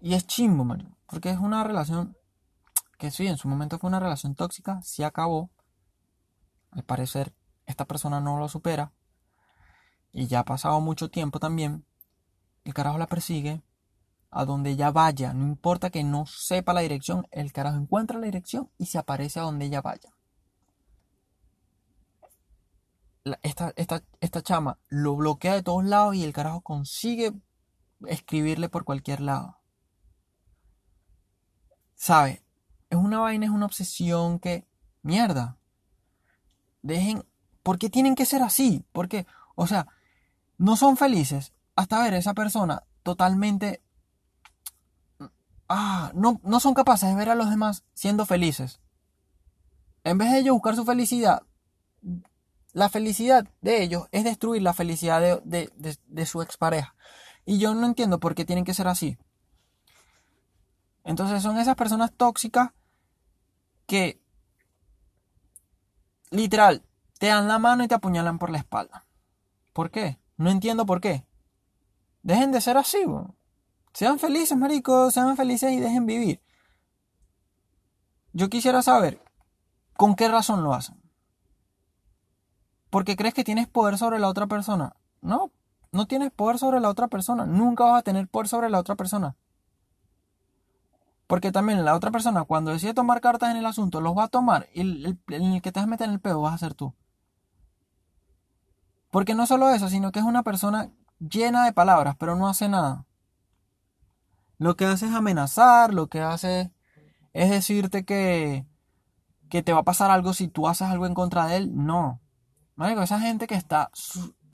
Y 0.00 0.14
es 0.14 0.26
chimbo, 0.26 0.64
marico, 0.64 0.96
porque 1.06 1.30
es 1.30 1.38
una 1.38 1.64
relación 1.64 2.16
que 2.98 3.10
sí, 3.10 3.26
en 3.26 3.38
su 3.38 3.48
momento 3.48 3.78
fue 3.78 3.88
una 3.88 4.00
relación 4.00 4.34
tóxica, 4.34 4.82
sí 4.82 5.04
acabó. 5.04 5.50
Al 6.72 6.82
parecer, 6.82 7.32
esta 7.64 7.84
persona 7.84 8.20
no 8.20 8.38
lo 8.38 8.48
supera. 8.48 8.92
Y 10.12 10.26
ya 10.26 10.40
ha 10.40 10.44
pasado 10.44 10.80
mucho 10.80 11.08
tiempo 11.08 11.38
también. 11.38 11.86
El 12.64 12.74
carajo 12.74 12.98
la 12.98 13.06
persigue, 13.06 13.62
a 14.30 14.44
donde 14.44 14.70
ella 14.70 14.90
vaya, 14.90 15.32
no 15.32 15.46
importa 15.46 15.90
que 15.90 16.04
no 16.04 16.26
sepa 16.26 16.72
la 16.72 16.80
dirección, 16.80 17.26
el 17.30 17.52
carajo 17.52 17.78
encuentra 17.78 18.18
la 18.18 18.26
dirección 18.26 18.70
y 18.78 18.86
se 18.86 18.98
aparece 18.98 19.40
a 19.40 19.44
donde 19.44 19.66
ella 19.66 19.80
vaya. 19.80 20.12
esta, 23.42 23.74
esta 24.20 24.42
chama 24.42 24.78
lo 24.88 25.14
bloquea 25.16 25.54
de 25.54 25.62
todos 25.62 25.84
lados 25.84 26.14
y 26.14 26.24
el 26.24 26.32
carajo 26.32 26.62
consigue 26.62 27.34
escribirle 28.06 28.68
por 28.68 28.84
cualquier 28.84 29.20
lado. 29.20 29.58
¿Sabe? 31.94 32.42
Es 32.90 32.98
una 32.98 33.18
vaina, 33.18 33.46
es 33.46 33.50
una 33.50 33.66
obsesión 33.66 34.38
que... 34.38 34.66
Mierda. 35.02 35.58
Dejen... 36.82 37.24
¿Por 37.62 37.78
qué 37.78 37.90
tienen 37.90 38.14
que 38.14 38.24
ser 38.24 38.42
así? 38.42 38.86
Porque, 38.92 39.26
o 39.54 39.66
sea, 39.66 39.88
no 40.56 40.76
son 40.76 40.96
felices 40.96 41.52
hasta 41.76 42.02
ver 42.02 42.14
a 42.14 42.18
esa 42.18 42.34
persona 42.34 42.84
totalmente 43.02 43.82
ah, 45.68 46.12
no, 46.14 46.40
no 46.42 46.60
son 46.60 46.74
capaces 46.74 47.08
de 47.08 47.14
ver 47.14 47.30
a 47.30 47.34
los 47.34 47.50
demás 47.50 47.84
siendo 47.94 48.26
felices. 48.26 48.80
En 50.04 50.18
vez 50.18 50.32
de 50.32 50.38
ellos 50.38 50.54
buscar 50.54 50.76
su 50.76 50.84
felicidad, 50.84 51.42
la 52.72 52.88
felicidad 52.88 53.48
de 53.60 53.82
ellos 53.82 54.08
es 54.12 54.24
destruir 54.24 54.62
la 54.62 54.72
felicidad 54.72 55.20
de, 55.20 55.70
de, 55.74 55.98
de 56.06 56.26
su 56.26 56.42
expareja. 56.42 56.94
Y 57.44 57.58
yo 57.58 57.74
no 57.74 57.86
entiendo 57.86 58.20
por 58.20 58.34
qué 58.34 58.44
tienen 58.44 58.64
que 58.64 58.74
ser 58.74 58.88
así. 58.88 59.18
Entonces 61.04 61.42
son 61.42 61.58
esas 61.58 61.74
personas 61.74 62.12
tóxicas 62.12 62.70
que 63.86 64.20
literal 66.30 66.84
te 67.18 67.28
dan 67.28 67.48
la 67.48 67.58
mano 67.58 67.82
y 67.82 67.88
te 67.88 67.94
apuñalan 67.94 68.38
por 68.38 68.50
la 68.50 68.58
espalda. 68.58 69.06
¿Por 69.72 69.90
qué? 69.90 70.18
No 70.36 70.50
entiendo 70.50 70.86
por 70.86 71.00
qué. 71.00 71.24
Dejen 72.22 72.52
de 72.52 72.60
ser 72.60 72.76
así, 72.76 72.98
Sean 73.92 74.18
felices, 74.18 74.56
maricos, 74.56 75.14
sean 75.14 75.36
felices 75.36 75.72
y 75.72 75.80
dejen 75.80 76.06
vivir. 76.06 76.40
Yo 78.32 78.48
quisiera 78.48 78.82
saber 78.82 79.22
con 79.96 80.14
qué 80.14 80.28
razón 80.28 80.62
lo 80.62 80.74
hacen. 80.74 81.00
¿Porque 82.90 83.16
crees 83.16 83.34
que 83.34 83.44
tienes 83.44 83.66
poder 83.66 83.98
sobre 83.98 84.18
la 84.18 84.28
otra 84.28 84.46
persona? 84.46 84.96
No, 85.20 85.50
no 85.92 86.06
tienes 86.06 86.30
poder 86.30 86.58
sobre 86.58 86.80
la 86.80 86.88
otra 86.88 87.08
persona. 87.08 87.46
Nunca 87.46 87.84
vas 87.84 88.00
a 88.00 88.02
tener 88.02 88.28
poder 88.28 88.48
sobre 88.48 88.70
la 88.70 88.78
otra 88.78 88.94
persona. 88.94 89.36
Porque 91.26 91.52
también 91.52 91.84
la 91.84 91.94
otra 91.94 92.10
persona, 92.10 92.44
cuando 92.44 92.70
decide 92.70 92.94
tomar 92.94 93.20
cartas 93.20 93.50
en 93.50 93.58
el 93.58 93.66
asunto, 93.66 94.00
los 94.00 94.16
va 94.16 94.24
a 94.24 94.28
tomar 94.28 94.68
y 94.72 94.80
el, 94.80 95.18
el 95.28 95.60
que 95.60 95.72
te 95.72 95.80
vas 95.80 95.84
a 95.86 95.90
meter 95.90 96.06
en 96.06 96.14
el 96.14 96.20
pedo 96.20 96.40
vas 96.40 96.54
a 96.54 96.58
ser 96.58 96.74
tú. 96.74 96.94
Porque 99.10 99.34
no 99.34 99.46
solo 99.46 99.68
eso, 99.70 99.88
sino 99.88 100.10
que 100.10 100.20
es 100.20 100.24
una 100.24 100.42
persona 100.42 100.90
llena 101.18 101.64
de 101.64 101.72
palabras, 101.72 102.16
pero 102.18 102.34
no 102.34 102.48
hace 102.48 102.68
nada. 102.68 103.04
Lo 104.58 104.76
que 104.76 104.86
hace 104.86 105.06
es 105.06 105.14
amenazar, 105.14 105.94
lo 105.94 106.08
que 106.08 106.20
hace 106.20 106.72
es 107.32 107.50
decirte 107.50 108.04
que, 108.04 108.66
que 109.48 109.62
te 109.62 109.72
va 109.72 109.80
a 109.80 109.84
pasar 109.84 110.10
algo 110.10 110.34
si 110.34 110.48
tú 110.48 110.68
haces 110.68 110.88
algo 110.88 111.06
en 111.06 111.14
contra 111.14 111.46
de 111.46 111.56
él. 111.56 111.70
No. 111.74 112.20
esa 112.76 113.20
gente 113.20 113.46
que 113.46 113.54
está 113.54 113.90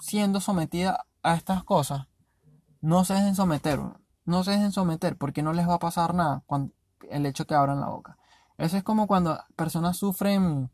siendo 0.00 0.40
sometida 0.40 1.06
a 1.22 1.34
estas 1.34 1.64
cosas, 1.64 2.06
no 2.80 3.04
se 3.04 3.14
dejen 3.14 3.34
someter. 3.34 3.80
No 4.26 4.44
se 4.44 4.52
dejen 4.52 4.72
someter 4.72 5.16
porque 5.16 5.42
no 5.42 5.52
les 5.52 5.68
va 5.68 5.74
a 5.74 5.78
pasar 5.78 6.14
nada 6.14 6.42
cuando 6.46 6.72
el 7.10 7.26
hecho 7.26 7.46
que 7.46 7.54
abran 7.54 7.80
la 7.80 7.88
boca. 7.88 8.16
Eso 8.56 8.76
es 8.76 8.82
como 8.82 9.06
cuando 9.06 9.42
personas 9.56 9.96
sufren 9.96 10.70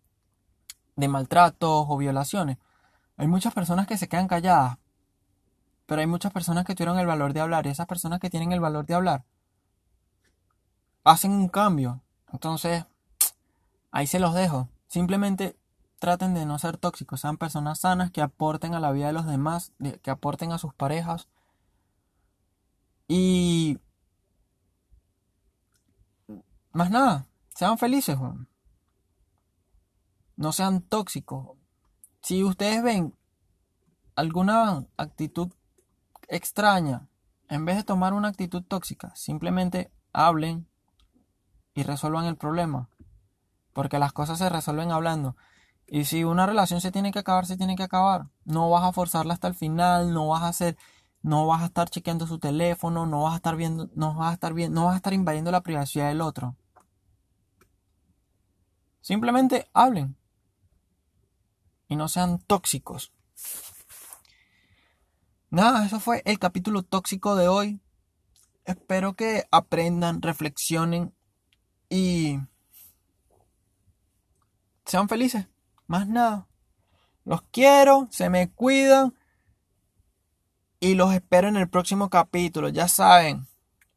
de 0.96 1.08
maltratos 1.08 1.86
o 1.88 1.96
violaciones. 1.96 2.58
Hay 3.16 3.26
muchas 3.26 3.54
personas 3.54 3.86
que 3.86 3.96
se 3.96 4.08
quedan 4.08 4.28
calladas, 4.28 4.78
pero 5.90 6.02
hay 6.02 6.06
muchas 6.06 6.32
personas 6.32 6.64
que 6.64 6.76
tuvieron 6.76 7.00
el 7.00 7.06
valor 7.08 7.32
de 7.32 7.40
hablar 7.40 7.66
y 7.66 7.70
esas 7.70 7.88
personas 7.88 8.20
que 8.20 8.30
tienen 8.30 8.52
el 8.52 8.60
valor 8.60 8.86
de 8.86 8.94
hablar 8.94 9.24
hacen 11.02 11.32
un 11.32 11.48
cambio. 11.48 12.00
Entonces, 12.32 12.86
ahí 13.90 14.06
se 14.06 14.20
los 14.20 14.32
dejo. 14.32 14.68
Simplemente 14.86 15.58
traten 15.98 16.32
de 16.32 16.46
no 16.46 16.60
ser 16.60 16.76
tóxicos, 16.76 17.22
sean 17.22 17.38
personas 17.38 17.80
sanas 17.80 18.12
que 18.12 18.22
aporten 18.22 18.74
a 18.74 18.78
la 18.78 18.92
vida 18.92 19.08
de 19.08 19.14
los 19.14 19.26
demás, 19.26 19.72
que 20.00 20.12
aporten 20.12 20.52
a 20.52 20.58
sus 20.58 20.72
parejas. 20.72 21.26
Y 23.08 23.80
más 26.70 26.92
nada, 26.92 27.26
sean 27.52 27.78
felices, 27.78 28.16
no 30.36 30.52
sean 30.52 30.82
tóxicos. 30.82 31.56
Si 32.22 32.44
ustedes 32.44 32.80
ven 32.80 33.12
alguna 34.14 34.86
actitud 34.96 35.50
extraña, 36.30 37.08
en 37.48 37.64
vez 37.64 37.76
de 37.76 37.84
tomar 37.84 38.14
una 38.14 38.28
actitud 38.28 38.62
tóxica, 38.62 39.14
simplemente 39.16 39.92
hablen 40.12 40.66
y 41.74 41.82
resuelvan 41.82 42.24
el 42.26 42.36
problema. 42.36 42.88
Porque 43.72 43.98
las 43.98 44.12
cosas 44.12 44.38
se 44.38 44.48
resuelven 44.48 44.92
hablando. 44.92 45.36
Y 45.86 46.04
si 46.04 46.24
una 46.24 46.46
relación 46.46 46.80
se 46.80 46.92
tiene 46.92 47.12
que 47.12 47.18
acabar, 47.18 47.46
se 47.46 47.56
tiene 47.56 47.76
que 47.76 47.82
acabar. 47.82 48.28
No 48.44 48.70
vas 48.70 48.84
a 48.84 48.92
forzarla 48.92 49.34
hasta 49.34 49.48
el 49.48 49.54
final, 49.54 50.14
no 50.14 50.28
vas 50.28 50.42
a 50.42 50.48
hacer, 50.48 50.78
no 51.22 51.46
vas 51.46 51.62
a 51.62 51.66
estar 51.66 51.90
chequeando 51.90 52.26
su 52.26 52.38
teléfono, 52.38 53.06
no 53.06 53.22
vas 53.22 53.34
a 53.34 53.36
estar 53.36 53.56
viendo, 53.56 53.90
no 53.94 54.14
vas 54.14 54.30
a 54.30 54.34
estar 54.34 54.54
viendo, 54.54 54.80
no 54.80 54.86
vas 54.86 54.94
a 54.94 54.96
estar 54.96 55.12
invadiendo 55.12 55.50
la 55.50 55.62
privacidad 55.62 56.08
del 56.08 56.20
otro. 56.20 56.56
Simplemente 59.00 59.68
hablen 59.72 60.16
y 61.88 61.96
no 61.96 62.06
sean 62.06 62.38
tóxicos. 62.38 63.12
Nada, 65.50 65.84
eso 65.84 65.98
fue 65.98 66.22
el 66.26 66.38
capítulo 66.38 66.84
tóxico 66.84 67.34
de 67.34 67.48
hoy. 67.48 67.80
Espero 68.64 69.14
que 69.14 69.48
aprendan, 69.50 70.22
reflexionen 70.22 71.12
y 71.88 72.38
sean 74.84 75.08
felices. 75.08 75.48
Más 75.88 76.06
nada. 76.06 76.46
Los 77.24 77.42
quiero, 77.50 78.06
se 78.12 78.30
me 78.30 78.52
cuidan 78.52 79.12
y 80.78 80.94
los 80.94 81.12
espero 81.12 81.48
en 81.48 81.56
el 81.56 81.68
próximo 81.68 82.10
capítulo. 82.10 82.68
Ya 82.68 82.86
saben, 82.86 83.48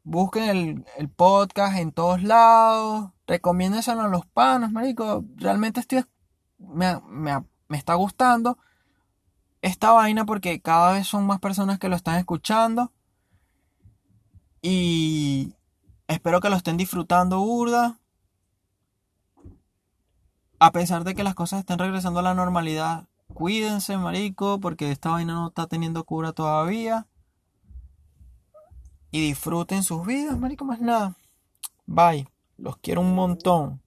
busquen 0.02 0.84
el, 0.98 1.08
podcast 1.08 1.76
en 1.78 1.92
todos 1.92 2.24
lados. 2.24 3.12
Recomiéndenselo 3.28 4.00
a 4.00 4.08
los 4.08 4.26
panos, 4.26 4.72
marico. 4.72 5.24
Realmente 5.36 5.78
estoy... 5.78 6.04
Me, 6.58 7.00
me, 7.08 7.44
me 7.68 7.78
está 7.78 7.94
gustando 7.94 8.58
esta 9.64 9.92
vaina 9.92 10.26
porque 10.26 10.60
cada 10.60 10.92
vez 10.92 11.06
son 11.06 11.26
más 11.26 11.40
personas 11.40 11.78
que 11.78 11.88
lo 11.88 11.96
están 11.96 12.16
escuchando. 12.16 12.92
Y 14.60 15.54
espero 16.06 16.40
que 16.42 16.50
lo 16.50 16.56
estén 16.56 16.76
disfrutando 16.76 17.40
burda. 17.40 17.98
A 20.58 20.70
pesar 20.70 21.04
de 21.04 21.14
que 21.14 21.24
las 21.24 21.34
cosas 21.34 21.60
estén 21.60 21.78
regresando 21.78 22.20
a 22.20 22.22
la 22.22 22.34
normalidad, 22.34 23.08
cuídense, 23.32 23.96
marico, 23.96 24.60
porque 24.60 24.90
esta 24.90 25.08
vaina 25.08 25.32
no 25.32 25.48
está 25.48 25.66
teniendo 25.66 26.04
cura 26.04 26.32
todavía. 26.32 27.06
Y 29.10 29.22
disfruten 29.28 29.82
sus 29.82 30.04
vidas, 30.04 30.38
marico, 30.38 30.66
más 30.66 30.82
nada. 30.82 31.16
Bye. 31.86 32.28
Los 32.58 32.76
quiero 32.76 33.00
un 33.00 33.14
montón. 33.14 33.80